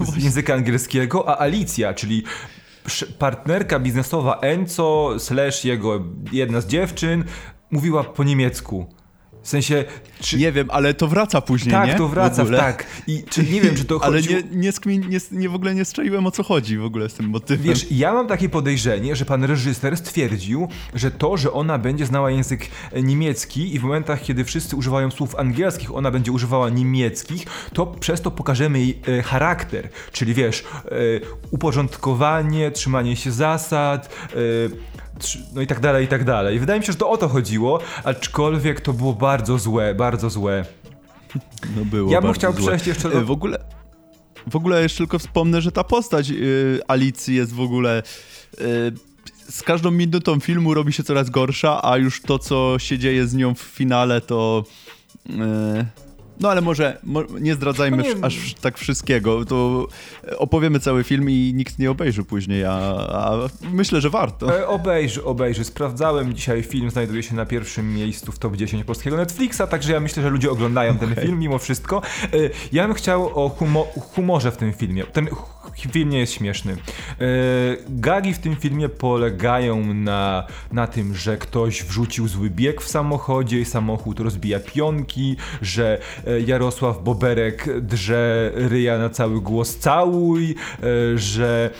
z 0.00 0.24
języka 0.24 0.54
angielskiego, 0.54 1.28
a 1.28 1.42
Alicja, 1.42 1.94
czyli 1.94 2.22
partnerka 3.18 3.78
biznesowa 3.78 4.38
Enzo 4.40 5.14
slash 5.18 5.64
jego 5.64 6.04
jedna 6.32 6.60
z 6.60 6.66
dziewczyn 6.66 7.24
mówiła 7.70 8.04
po 8.04 8.24
niemiecku. 8.24 8.86
W 9.46 9.48
sensie. 9.48 9.84
Czy... 10.20 10.38
Nie 10.38 10.52
wiem, 10.52 10.70
ale 10.70 10.94
to 10.94 11.08
wraca 11.08 11.40
później. 11.40 11.72
Tak, 11.72 11.88
nie? 11.88 11.94
to 11.94 12.08
wraca, 12.08 12.46
tak. 12.46 12.86
I 13.06 13.24
czy 13.30 13.42
nie 13.42 13.60
wiem, 13.60 13.76
czy 13.76 13.84
to 13.84 14.00
Ale 14.04 14.22
nie, 14.22 14.42
nie, 14.50 14.72
nie, 15.08 15.18
nie, 15.32 15.48
w 15.48 15.54
ogóle 15.54 15.74
nie 15.74 15.84
strzeliłem 15.84 16.26
o 16.26 16.30
co 16.30 16.42
chodzi 16.42 16.78
w 16.78 16.84
ogóle 16.84 17.08
z 17.08 17.14
tym 17.14 17.28
motywem. 17.28 17.66
Wiesz, 17.66 17.86
ja 17.90 18.12
mam 18.12 18.28
takie 18.28 18.48
podejrzenie, 18.48 19.16
że 19.16 19.24
pan 19.24 19.44
reżyser 19.44 19.96
stwierdził, 19.96 20.68
że 20.94 21.10
to, 21.10 21.36
że 21.36 21.52
ona 21.52 21.78
będzie 21.78 22.06
znała 22.06 22.30
język 22.30 22.68
niemiecki 23.02 23.74
i 23.74 23.78
w 23.78 23.82
momentach, 23.82 24.22
kiedy 24.22 24.44
wszyscy 24.44 24.76
używają 24.76 25.10
słów 25.10 25.34
angielskich, 25.34 25.94
ona 25.94 26.10
będzie 26.10 26.32
używała 26.32 26.68
niemieckich, 26.68 27.46
to 27.72 27.86
przez 27.86 28.20
to 28.20 28.30
pokażemy 28.30 28.78
jej 28.78 28.98
e, 29.08 29.22
charakter. 29.22 29.88
Czyli 30.12 30.34
wiesz, 30.34 30.64
e, 30.84 30.90
uporządkowanie, 31.50 32.70
trzymanie 32.70 33.16
się 33.16 33.32
zasad, 33.32 34.14
e, 34.32 34.95
no 35.54 35.60
i 35.60 35.66
tak 35.66 35.80
dalej, 35.80 36.04
i 36.04 36.08
tak 36.08 36.24
dalej. 36.24 36.58
Wydaje 36.58 36.80
mi 36.80 36.86
się, 36.86 36.92
że 36.92 36.98
to 36.98 37.10
o 37.10 37.16
to 37.16 37.28
chodziło, 37.28 37.80
aczkolwiek 38.04 38.80
to 38.80 38.92
było 38.92 39.12
bardzo 39.12 39.58
złe, 39.58 39.94
bardzo 39.94 40.30
złe. 40.30 40.64
No 41.76 41.84
było 41.84 42.12
Ja 42.12 42.22
bym 42.22 42.32
chciał 42.32 42.52
złe. 42.52 42.62
przejść 42.62 42.86
jeszcze 42.86 43.10
do... 43.10 43.24
W 43.24 43.30
ogóle, 43.30 43.58
w 44.50 44.56
ogóle 44.56 44.82
jeszcze 44.82 44.98
tylko 44.98 45.18
wspomnę, 45.18 45.60
że 45.60 45.72
ta 45.72 45.84
postać 45.84 46.28
yy, 46.28 46.80
Alicji 46.88 47.36
jest 47.36 47.52
w 47.52 47.60
ogóle... 47.60 48.02
Yy, 48.60 48.66
z 49.48 49.62
każdą 49.62 49.90
minutą 49.90 50.40
filmu 50.40 50.74
robi 50.74 50.92
się 50.92 51.02
coraz 51.02 51.30
gorsza, 51.30 51.84
a 51.90 51.96
już 51.96 52.22
to, 52.22 52.38
co 52.38 52.78
się 52.78 52.98
dzieje 52.98 53.26
z 53.26 53.34
nią 53.34 53.54
w 53.54 53.60
finale, 53.60 54.20
to... 54.20 54.64
Yy, 55.26 55.86
no 56.40 56.50
ale 56.50 56.60
może 56.60 56.98
nie 57.40 57.54
zdradzajmy 57.54 57.96
no 57.96 58.02
nie... 58.02 58.24
aż 58.24 58.54
tak 58.54 58.78
wszystkiego. 58.78 59.44
To 59.44 59.88
opowiemy 60.38 60.80
cały 60.80 61.04
film 61.04 61.30
i 61.30 61.52
nikt 61.54 61.78
nie 61.78 61.90
obejrzy 61.90 62.24
później, 62.24 62.64
a, 62.64 62.72
a 63.10 63.36
myślę, 63.72 64.00
że 64.00 64.10
warto. 64.10 64.58
E, 64.58 64.68
obejrzy, 64.68 65.24
obejrzy. 65.24 65.64
Sprawdzałem 65.64 66.34
dzisiaj 66.34 66.62
film, 66.62 66.90
znajduje 66.90 67.22
się 67.22 67.34
na 67.34 67.46
pierwszym 67.46 67.94
miejscu 67.94 68.32
w 68.32 68.38
top 68.38 68.56
10 68.56 68.84
polskiego 68.84 69.16
Netflixa, 69.16 69.62
także 69.70 69.92
ja 69.92 70.00
myślę, 70.00 70.22
że 70.22 70.30
ludzie 70.30 70.50
oglądają 70.50 70.96
okay. 70.96 71.08
ten 71.08 71.24
film 71.24 71.38
mimo 71.38 71.58
wszystko. 71.58 72.02
E, 72.22 72.28
ja 72.72 72.86
bym 72.86 72.94
chciał 72.94 73.44
o 73.44 73.48
humo 73.48 73.86
humorze 74.14 74.50
w 74.50 74.56
tym 74.56 74.72
filmie. 74.72 75.04
Ten 75.04 75.28
film 75.76 76.10
nie 76.10 76.18
jest 76.18 76.32
śmieszny. 76.32 76.72
E, 76.72 76.76
gagi 77.88 78.34
w 78.34 78.38
tym 78.38 78.56
filmie 78.56 78.88
polegają 78.88 79.94
na, 79.94 80.46
na 80.72 80.86
tym, 80.86 81.14
że 81.14 81.36
ktoś 81.36 81.84
wrzucił 81.84 82.28
zły 82.28 82.50
bieg 82.50 82.82
w 82.82 82.88
samochodzie 82.88 83.60
i 83.60 83.64
samochód 83.64 84.20
rozbija 84.20 84.60
pionki, 84.60 85.36
że 85.62 86.00
e, 86.26 86.40
Jarosław 86.40 87.02
Boberek 87.02 87.80
drze 87.80 88.52
ryja 88.54 88.98
na 88.98 89.10
cały 89.10 89.40
głos 89.40 89.76
całuj, 89.76 90.54
e, 90.54 91.18
że 91.18 91.70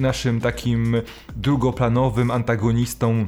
naszym 0.00 0.40
takim 0.40 1.02
drugoplanowym 1.36 2.30
antagonistą 2.30 3.26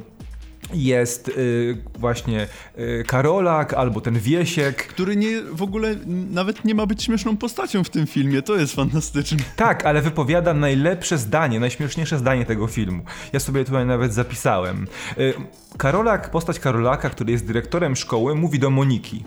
jest 0.72 1.28
y, 1.28 1.76
właśnie 1.98 2.46
y, 2.78 3.04
Karolak 3.06 3.74
albo 3.74 4.00
ten 4.00 4.18
Wiesiek. 4.18 4.86
Który 4.86 5.16
nie, 5.16 5.42
w 5.42 5.62
ogóle 5.62 5.96
nawet 6.30 6.64
nie 6.64 6.74
ma 6.74 6.86
być 6.86 7.02
śmieszną 7.02 7.36
postacią 7.36 7.84
w 7.84 7.90
tym 7.90 8.06
filmie, 8.06 8.42
to 8.42 8.56
jest 8.56 8.74
fantastyczne. 8.74 9.38
Tak, 9.56 9.86
ale 9.86 10.02
wypowiada 10.02 10.54
najlepsze 10.54 11.18
zdanie, 11.18 11.60
najśmieszniejsze 11.60 12.18
zdanie 12.18 12.44
tego 12.44 12.66
filmu. 12.66 13.02
Ja 13.32 13.40
sobie 13.40 13.64
tutaj 13.64 13.86
nawet 13.86 14.14
zapisałem. 14.14 14.86
Y, 15.18 15.34
Karolak, 15.78 16.30
postać 16.30 16.58
Karolaka, 16.60 17.10
który 17.10 17.32
jest 17.32 17.46
dyrektorem 17.46 17.96
szkoły, 17.96 18.34
mówi 18.34 18.58
do 18.58 18.70
Moniki. 18.70 19.24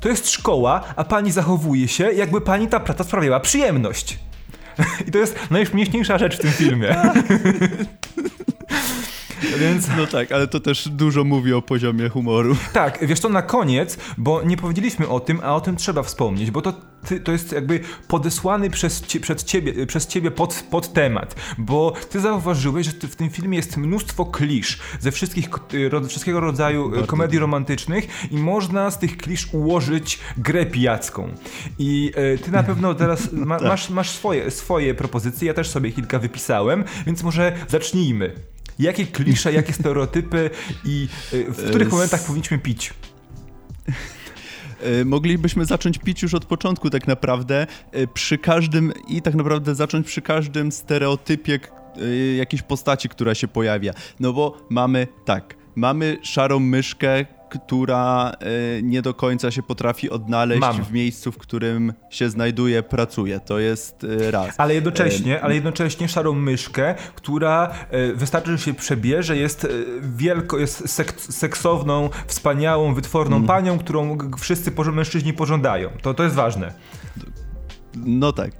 To 0.00 0.08
jest 0.08 0.30
szkoła, 0.30 0.84
a 0.96 1.04
pani 1.04 1.32
zachowuje 1.32 1.88
się, 1.88 2.12
jakby 2.12 2.40
pani 2.40 2.68
ta 2.68 2.80
praca 2.80 3.04
sprawiała 3.04 3.40
przyjemność. 3.40 4.18
I 5.08 5.10
to 5.10 5.18
jest 5.18 5.38
najśmieszniejsza 5.50 6.18
rzecz 6.18 6.36
w 6.36 6.40
tym 6.40 6.50
filmie. 6.50 6.96
Więc... 9.58 9.88
No 9.96 10.06
tak, 10.06 10.32
ale 10.32 10.46
to 10.46 10.60
też 10.60 10.88
dużo 10.88 11.24
mówi 11.24 11.52
o 11.52 11.62
poziomie 11.62 12.08
humoru. 12.08 12.56
Tak, 12.72 13.06
wiesz 13.06 13.20
to 13.20 13.28
na 13.28 13.42
koniec, 13.42 13.98
bo 14.18 14.42
nie 14.42 14.56
powiedzieliśmy 14.56 15.08
o 15.08 15.20
tym, 15.20 15.40
a 15.42 15.54
o 15.54 15.60
tym 15.60 15.76
trzeba 15.76 16.02
wspomnieć, 16.02 16.50
bo 16.50 16.62
to, 16.62 16.72
ty, 17.06 17.20
to 17.20 17.32
jest 17.32 17.52
jakby 17.52 17.80
podesłany 18.08 18.70
przez, 18.70 19.02
cie, 19.02 19.20
przed 19.20 19.42
ciebie, 19.42 19.86
przez 19.86 20.06
ciebie 20.06 20.30
pod, 20.30 20.64
pod 20.70 20.92
temat, 20.92 21.34
bo 21.58 21.92
ty 22.10 22.20
zauważyłeś, 22.20 22.86
że 22.86 22.92
w 22.92 23.16
tym 23.16 23.30
filmie 23.30 23.56
jest 23.56 23.76
mnóstwo 23.76 24.24
klisz 24.24 24.78
ze 25.00 25.12
wszystkich, 25.12 25.48
ro, 25.90 26.04
wszystkiego 26.04 26.40
rodzaju 26.40 26.90
Bardzo 26.90 27.06
komedii 27.06 27.38
romantycznych 27.38 28.08
i 28.30 28.38
można 28.38 28.90
z 28.90 28.98
tych 28.98 29.16
klisz 29.16 29.48
ułożyć 29.52 30.18
grę 30.38 30.66
pijacką. 30.66 31.28
I 31.78 32.12
e, 32.14 32.38
ty 32.38 32.50
na 32.50 32.62
pewno 32.62 32.94
teraz 32.94 33.32
ma, 33.32 33.58
tak. 33.58 33.68
masz, 33.68 33.90
masz 33.90 34.10
swoje, 34.10 34.50
swoje 34.50 34.94
propozycje, 34.94 35.48
ja 35.48 35.54
też 35.54 35.70
sobie 35.70 35.92
kilka 35.92 36.18
wypisałem, 36.18 36.84
więc 37.06 37.22
może 37.22 37.52
zacznijmy. 37.68 38.32
Jakie 38.80 39.06
klisze, 39.06 39.52
jakie 39.52 39.72
stereotypy 39.72 40.50
i 40.84 41.08
y, 41.32 41.44
w 41.44 41.68
których 41.68 41.92
momentach 41.92 42.24
powinniśmy 42.24 42.58
pić? 42.58 42.94
Y, 45.00 45.04
moglibyśmy 45.04 45.64
zacząć 45.64 45.98
pić 45.98 46.22
już 46.22 46.34
od 46.34 46.44
początku 46.44 46.90
tak 46.90 47.06
naprawdę, 47.06 47.66
y, 47.96 48.08
przy 48.14 48.38
każdym 48.38 48.92
i 49.08 49.22
tak 49.22 49.34
naprawdę 49.34 49.74
zacząć 49.74 50.06
przy 50.06 50.22
każdym 50.22 50.72
stereotypie 50.72 51.60
jakiejś 52.36 52.62
postaci, 52.62 53.08
która 53.08 53.34
się 53.34 53.48
pojawia. 53.48 53.92
No 54.20 54.32
bo 54.32 54.66
mamy 54.70 55.06
tak, 55.24 55.54
mamy 55.76 56.18
szarą 56.22 56.58
myszkę, 56.60 57.26
która 57.50 58.32
e, 58.40 58.82
nie 58.82 59.02
do 59.02 59.14
końca 59.14 59.50
się 59.50 59.62
potrafi 59.62 60.10
odnaleźć 60.10 60.60
Mam. 60.60 60.84
w 60.84 60.92
miejscu, 60.92 61.32
w 61.32 61.38
którym 61.38 61.92
się 62.10 62.30
znajduje, 62.30 62.82
pracuje. 62.82 63.40
To 63.40 63.58
jest 63.58 64.04
e, 64.04 64.30
raz. 64.30 64.54
Ale 64.58 64.74
jednocześnie, 64.74 65.36
e, 65.36 65.42
ale 65.42 65.54
jednocześnie 65.54 66.08
szarą 66.08 66.32
myszkę, 66.32 66.94
która 67.14 67.74
wystarczy, 68.14 68.50
że 68.50 68.58
się 68.58 68.74
przebierze, 68.74 69.36
jest 69.36 69.66
wielko, 70.00 70.58
jest 70.58 70.88
sek 70.88 71.20
seksowną, 71.20 72.10
wspaniałą, 72.26 72.94
wytworną 72.94 73.36
mm. 73.36 73.48
panią, 73.48 73.78
którą 73.78 74.18
wszyscy 74.38 74.72
mężczyźni 74.92 75.32
pożądają. 75.32 75.90
To, 76.02 76.14
to 76.14 76.22
jest 76.22 76.34
ważne. 76.34 76.74
No 77.94 78.32
tak. 78.32 78.50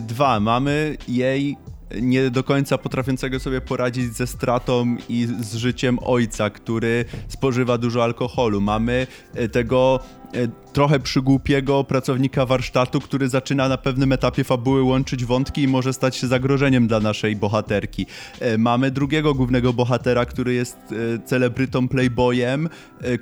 Dwa, 0.00 0.40
mamy 0.40 0.96
jej 1.08 1.56
nie 2.00 2.30
do 2.30 2.44
końca 2.44 2.78
potrafiącego 2.78 3.40
sobie 3.40 3.60
poradzić 3.60 4.16
ze 4.16 4.26
stratą 4.26 4.96
i 5.08 5.28
z 5.40 5.54
życiem 5.54 5.98
ojca, 6.02 6.50
który 6.50 7.04
spożywa 7.28 7.78
dużo 7.78 8.04
alkoholu. 8.04 8.60
Mamy 8.60 9.06
e, 9.34 9.48
tego 9.48 10.00
e, 10.34 10.48
trochę 10.72 11.00
przygłupiego 11.00 11.84
pracownika 11.84 12.46
warsztatu, 12.46 13.00
który 13.00 13.28
zaczyna 13.28 13.68
na 13.68 13.76
pewnym 13.76 14.12
etapie 14.12 14.44
fabuły 14.44 14.82
łączyć 14.82 15.24
wątki 15.24 15.62
i 15.62 15.68
może 15.68 15.92
stać 15.92 16.16
się 16.16 16.26
zagrożeniem 16.26 16.86
dla 16.86 17.00
naszej 17.00 17.36
bohaterki. 17.36 18.06
E, 18.40 18.58
mamy 18.58 18.90
drugiego 18.90 19.34
głównego 19.34 19.72
bohatera, 19.72 20.24
który 20.24 20.54
jest 20.54 20.76
celebrytą 21.24 21.88
playboyem, 21.88 22.68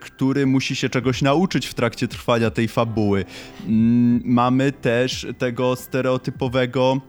który 0.00 0.46
musi 0.46 0.76
się 0.76 0.88
czegoś 0.88 1.22
nauczyć 1.22 1.66
w 1.66 1.74
trakcie 1.74 2.08
trwania 2.08 2.50
tej 2.50 2.68
fabuły. 2.68 3.24
Mm, 3.66 4.22
mamy 4.24 4.72
też 4.72 5.26
tego 5.38 5.76
stereotypowego 5.76 7.00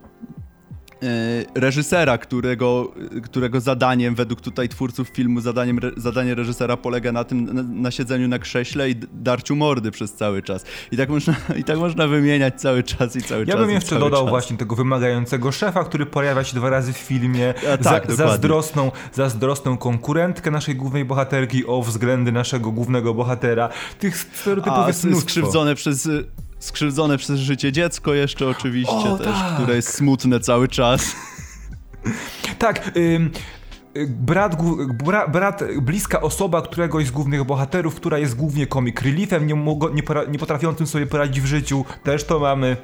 reżysera, 1.54 2.18
którego, 2.18 2.92
którego 3.22 3.60
zadaniem, 3.60 4.14
według 4.14 4.40
tutaj 4.40 4.68
twórców 4.68 5.08
filmu, 5.08 5.40
zadaniem, 5.40 5.80
zadanie 5.96 6.34
reżysera 6.34 6.76
polega 6.76 7.12
na 7.12 7.24
tym, 7.24 7.54
na, 7.54 7.62
na, 7.62 7.90
siedzeniu 7.90 8.28
na 8.28 8.38
krześle 8.38 8.90
i 8.90 8.94
darciu 9.12 9.56
mordy 9.56 9.90
przez 9.90 10.12
cały 10.12 10.42
czas. 10.42 10.64
I 10.92 10.96
tak 10.96 11.08
można, 11.08 11.34
i 11.60 11.64
tak 11.64 11.78
można 11.78 12.06
wymieniać 12.06 12.60
cały 12.60 12.82
czas 12.82 13.16
i 13.16 13.22
cały 13.22 13.40
ja 13.40 13.46
czas. 13.46 13.54
Ja 13.54 13.66
bym 13.66 13.70
jeszcze 13.70 13.98
dodał 13.98 14.22
czas. 14.22 14.30
właśnie 14.30 14.56
tego 14.56 14.76
wymagającego 14.76 15.52
szefa, 15.52 15.84
który 15.84 16.06
pojawia 16.06 16.44
się 16.44 16.56
dwa 16.56 16.70
razy 16.70 16.92
w 16.92 16.96
filmie, 16.96 17.54
A, 17.74 17.76
tak, 17.76 18.12
za, 18.12 18.16
zazdrosną, 18.16 18.90
zazdrosną 19.12 19.76
konkurentkę 19.76 20.50
naszej 20.50 20.76
głównej 20.76 21.04
bohaterki 21.04 21.66
o 21.66 21.82
względy 21.82 22.32
naszego 22.32 22.72
głównego 22.72 23.14
bohatera. 23.14 23.68
Tych 23.98 24.16
stereotypów 24.16 24.78
A, 24.78 24.86
jest 24.86 25.04
mnóstwo. 25.04 25.30
skrzywdzone 25.30 25.74
przez 25.74 26.08
skrzywdzone 26.64 27.18
przez 27.18 27.40
życie 27.40 27.72
dziecko 27.72 28.14
jeszcze 28.14 28.48
oczywiście 28.48 28.92
o, 28.92 29.18
też, 29.18 29.26
tak. 29.26 29.54
które 29.54 29.76
jest 29.76 29.94
smutne 29.94 30.40
cały 30.40 30.68
czas. 30.68 31.16
Tak, 32.58 32.90
ym, 32.96 33.30
brat, 34.08 34.56
bra, 35.04 35.28
brat, 35.28 35.64
bliska 35.82 36.20
osoba 36.20 36.62
któregoś 36.62 37.06
z 37.06 37.10
głównych 37.10 37.44
bohaterów, 37.44 37.94
która 37.94 38.18
jest 38.18 38.36
głównie 38.36 38.66
comic 38.66 39.02
reliefem, 39.02 39.46
nie, 39.46 39.54
nie, 39.94 40.02
nie 40.28 40.38
potrafiącym 40.38 40.86
sobie 40.86 41.06
poradzić 41.06 41.40
w 41.40 41.46
życiu, 41.46 41.84
też 42.02 42.24
to 42.24 42.38
mamy. 42.38 42.76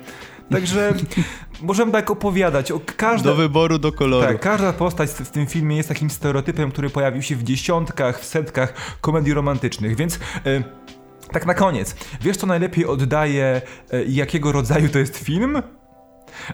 Także 0.50 0.94
możemy 1.62 1.92
tak 1.92 2.10
opowiadać. 2.10 2.72
O 2.72 2.80
każda, 2.96 3.30
do 3.30 3.36
wyboru, 3.36 3.78
do 3.78 3.92
koloru. 3.92 4.26
Tak, 4.26 4.40
każda 4.40 4.72
postać 4.72 5.10
w 5.10 5.30
tym 5.30 5.46
filmie 5.46 5.76
jest 5.76 5.88
takim 5.88 6.10
stereotypem, 6.10 6.70
który 6.70 6.90
pojawił 6.90 7.22
się 7.22 7.36
w 7.36 7.42
dziesiątkach, 7.42 8.20
w 8.20 8.24
setkach 8.24 8.98
komedii 9.00 9.34
romantycznych, 9.34 9.96
więc... 9.96 10.18
Y 10.46 10.64
tak 11.32 11.46
na 11.46 11.54
koniec, 11.54 11.94
wiesz 12.20 12.36
co 12.36 12.46
najlepiej 12.46 12.86
oddaje, 12.86 13.62
e, 13.90 14.04
jakiego 14.04 14.52
rodzaju 14.52 14.88
to 14.88 14.98
jest 14.98 15.16
film? 15.16 15.62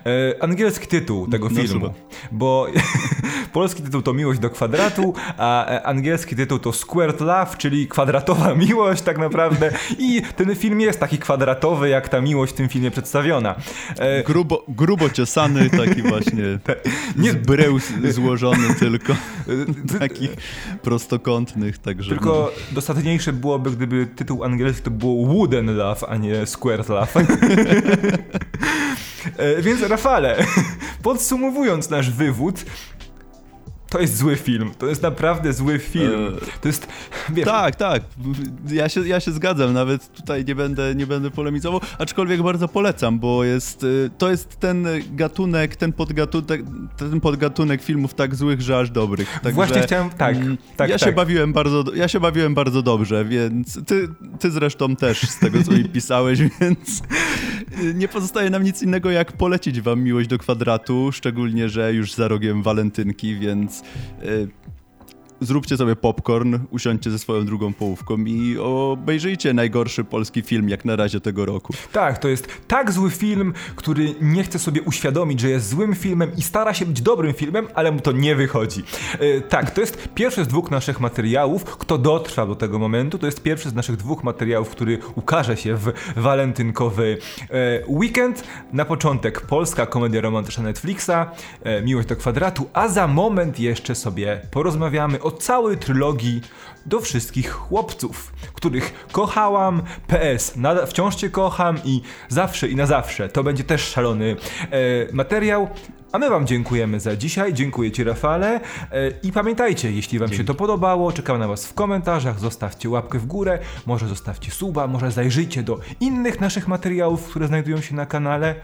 E, 0.07 0.43
angielski 0.43 0.87
tytuł 0.87 1.29
tego 1.29 1.49
no, 1.49 1.63
filmu, 1.63 1.95
bo 2.33 2.67
polski 3.53 3.83
tytuł 3.83 4.03
to 4.03 4.15
Miłość 4.15 4.41
do 4.41 4.51
kwadratu, 4.51 5.15
a 5.39 5.67
e, 5.67 5.87
angielski 5.87 6.37
tytuł 6.37 6.59
to 6.59 6.73
Squared 6.73 7.21
Love, 7.21 7.57
czyli 7.59 7.89
kwadratowa 7.89 8.55
miłość 8.67 9.03
tak 9.03 9.19
naprawdę 9.19 9.71
i 9.99 10.23
ten 10.37 10.57
film 10.57 10.81
jest 10.81 11.01
taki 11.01 11.19
kwadratowy, 11.19 11.89
jak 11.89 12.09
ta 12.09 12.21
miłość 12.21 12.53
w 12.53 12.57
tym 12.57 12.69
filmie 12.69 12.91
przedstawiona. 12.91 13.55
E... 13.99 14.23
Grubo, 14.23 14.65
grubo 14.69 15.11
ciosany, 15.11 15.71
taki 15.71 16.03
właśnie 16.13 16.59
nie... 17.17 17.33
z 17.33 17.35
brył 17.35 17.79
złożony 18.11 18.75
tylko, 18.79 19.15
takich 19.99 20.31
prostokątnych, 20.83 21.79
także... 21.79 22.11
Tylko 22.11 22.53
no. 22.57 22.75
dostatniejsze 22.75 23.33
byłoby, 23.33 23.71
gdyby 23.71 24.07
tytuł 24.07 24.45
angielski 24.45 24.83
to 24.83 24.91
było 24.91 25.27
Wooden 25.27 25.77
Love, 25.77 26.09
a 26.09 26.17
nie 26.17 26.47
Squared 26.47 26.89
Love. 26.89 27.27
E, 29.37 29.63
więc 29.63 29.83
Rafale, 29.83 30.37
podsumowując 31.03 31.91
nasz 31.91 32.11
wywód, 32.11 32.65
to 33.89 34.01
jest 34.01 34.17
zły 34.17 34.37
film. 34.37 34.71
To 34.79 34.87
jest 34.87 35.03
naprawdę 35.03 35.53
zły 35.53 35.79
film. 35.79 36.37
E, 36.37 36.61
to 36.61 36.69
jest. 36.69 36.89
Wiesz, 37.29 37.45
tak, 37.45 37.77
tak. 37.77 38.03
Ja 38.71 38.89
się, 38.89 39.09
ja 39.09 39.21
się 39.21 39.33
zgadzam. 39.33 39.73
Nawet 39.73 40.13
tutaj 40.13 40.45
nie 40.45 40.55
będę, 40.55 40.95
nie 40.95 41.07
będę 41.07 41.31
polemizował, 41.31 41.81
aczkolwiek 41.99 42.43
bardzo 42.43 42.69
polecam, 42.69 43.19
bo 43.19 43.45
jest, 43.45 43.85
y, 43.85 44.11
to 44.19 44.31
jest 44.31 44.61
ten 44.61 44.87
gatunek, 45.13 45.77
ten 45.77 45.93
podgatunek, 45.93 46.63
ten 46.97 47.21
podgatunek 47.21 47.83
filmów 47.83 48.15
tak 48.15 48.35
złych, 48.35 48.61
że 48.61 48.79
aż 48.79 48.91
dobrych. 48.91 49.33
Także, 49.33 49.53
Właśnie 49.53 49.83
chciałem. 49.83 50.11
Tak, 50.11 50.37
mm, 50.37 50.59
tak. 50.77 50.91
Ja, 50.91 50.99
tak. 50.99 51.09
Się 51.09 51.15
bawiłem 51.15 51.53
bardzo, 51.53 51.85
ja 51.95 52.09
się 52.09 52.21
bawiłem 52.21 52.55
bardzo 52.55 52.83
dobrze, 52.83 53.25
więc 53.25 53.85
ty, 53.87 54.09
ty 54.41 54.51
zresztą 54.51 54.97
też 54.97 55.21
z 55.21 55.39
tego, 55.39 55.63
co 55.63 55.73
mi 55.73 55.85
pisałeś, 55.97 56.39
więc 56.61 57.03
nie 57.95 58.09
pozostaje 58.09 58.51
nam 58.51 58.63
nic 58.63 58.83
innego, 58.83 59.11
jak 59.11 59.33
polecić 59.33 59.81
wam 59.81 60.03
miłość 60.03 60.29
do 60.29 60.39
kwadratu, 60.39 61.13
szczególnie, 61.13 61.69
że 61.69 61.93
już 61.93 62.15
za 62.15 62.29
rogiem 62.29 62.63
walentynki, 62.63 63.39
więc 63.39 63.76
Y, 64.23 64.53
zróbcie 65.41 65.77
sobie 65.77 65.97
popcorn, 65.97 66.59
usiądźcie 66.71 67.11
ze 67.11 67.19
swoją 67.19 67.47
drugą 67.47 67.73
połówką 67.73 68.17
i 68.19 68.59
obejrzyjcie 68.59 69.55
najgorszy 69.55 70.05
polski 70.05 70.43
film 70.43 70.69
jak 70.69 70.85
na 70.85 70.97
razie 70.97 71.21
tego 71.21 71.47
roku. 71.47 71.73
Tak, 71.93 72.19
to 72.19 72.29
jest 72.29 72.49
tak 72.69 72.93
zły 72.93 73.11
film, 73.11 73.53
który 73.77 74.15
nie 74.21 74.43
chce 74.43 74.59
sobie 74.59 74.83
uświadomić, 74.83 75.41
że 75.41 75.51
jest 75.51 75.69
złym 75.69 75.95
filmem 75.95 76.31
i 76.37 76.43
stara 76.43 76.75
się 76.75 76.87
być 76.87 77.01
dobrym 77.01 77.35
filmem, 77.35 77.69
ale 77.75 77.93
mu 77.93 78.01
to 78.01 78.13
nie 78.13 78.37
wychodzi. 78.37 78.83
E, 79.19 79.41
tak, 79.41 79.71
to 79.71 79.81
jest 79.81 80.09
pierwszy 80.15 80.45
z 80.45 80.49
dwóch 80.49 80.71
naszych 80.71 81.01
materiałów. 81.01 81.65
Kto 81.65 81.99
dotrwał 81.99 82.49
do 82.49 82.57
tego 82.57 82.79
momentu, 82.79 83.19
to 83.19 83.27
jest 83.27 83.43
pierwszy 83.43 83.71
z 83.71 83.75
naszych 83.75 83.97
dwóch 83.97 84.25
materiałów, 84.25 84.71
który 84.71 84.99
ukaże 85.15 85.57
się 85.57 85.77
w 85.77 85.93
walentynkowy 86.17 87.19
e, 87.51 87.83
weekend. 87.89 88.45
Na 88.73 88.85
początek 88.85 89.41
polska 89.41 89.87
komedia 89.87 90.21
romantyczna 90.21 90.65
Netflixa, 90.65 91.11
e, 91.63 91.83
Miłość 91.83 92.09
do 92.09 92.17
kwadratu, 92.17 92.69
a 92.73 92.89
za 92.89 93.07
moment 93.07 93.61
jeszcze 93.61 93.95
sobie 93.95 94.41
porozmawiamy 94.51 95.23
o 95.27 95.31
całej 95.31 95.77
trylogii 95.77 96.41
do 96.87 97.01
wszystkich 97.01 97.51
chłopców, 97.51 98.33
których 98.55 99.07
kochałam, 99.13 99.83
PS, 100.07 100.55
wciąż 100.87 101.15
cię 101.15 101.31
kocham 101.31 101.79
i 101.85 102.03
zawsze 102.29 102.69
i 102.69 102.77
na 102.77 102.87
zawsze. 102.87 103.29
To 103.29 103.45
będzie 103.45 103.65
też 103.65 103.83
szalony 103.89 104.37
e, 104.71 105.13
materiał. 105.13 105.69
A 106.13 106.19
my 106.19 106.31
Wam 106.31 106.47
dziękujemy 106.47 107.01
za 107.01 107.17
dzisiaj. 107.17 107.55
Dziękuję 107.55 107.93
Ci, 107.93 108.05
Rafale. 108.05 108.55
E, 108.57 108.61
I 109.23 109.33
pamiętajcie, 109.33 109.93
jeśli 109.93 110.19
Wam 110.19 110.29
Dzięki. 110.29 110.43
się 110.43 110.47
to 110.47 110.55
podobało, 110.55 111.13
czekam 111.13 111.39
na 111.39 111.49
Was 111.49 111.67
w 111.67 111.75
komentarzach. 111.75 112.41
Zostawcie 112.41 112.89
łapkę 112.89 113.19
w 113.19 113.27
górę, 113.27 113.59
może 113.87 114.09
zostawcie 114.09 114.51
suba, 114.51 114.87
może 114.87 115.11
zajrzyjcie 115.11 115.63
do 115.63 115.81
innych 116.01 116.41
naszych 116.41 116.69
materiałów, 116.69 117.29
które 117.29 117.47
znajdują 117.47 117.81
się 117.81 117.95
na 117.95 118.07
kanale. 118.07 118.55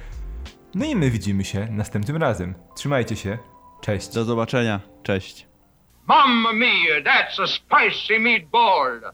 No 0.74 0.84
i 0.84 0.96
my 0.96 1.10
widzimy 1.10 1.44
się 1.44 1.68
następnym 1.70 2.16
razem. 2.16 2.54
Trzymajcie 2.76 3.16
się. 3.16 3.38
Cześć. 3.80 4.08
Do 4.08 4.24
zobaczenia. 4.24 4.80
Cześć. 5.02 5.51
Mamma 6.06 6.52
mia, 6.52 7.02
that's 7.02 7.38
a 7.38 7.46
spicy 7.46 8.18
meatball! 8.18 9.12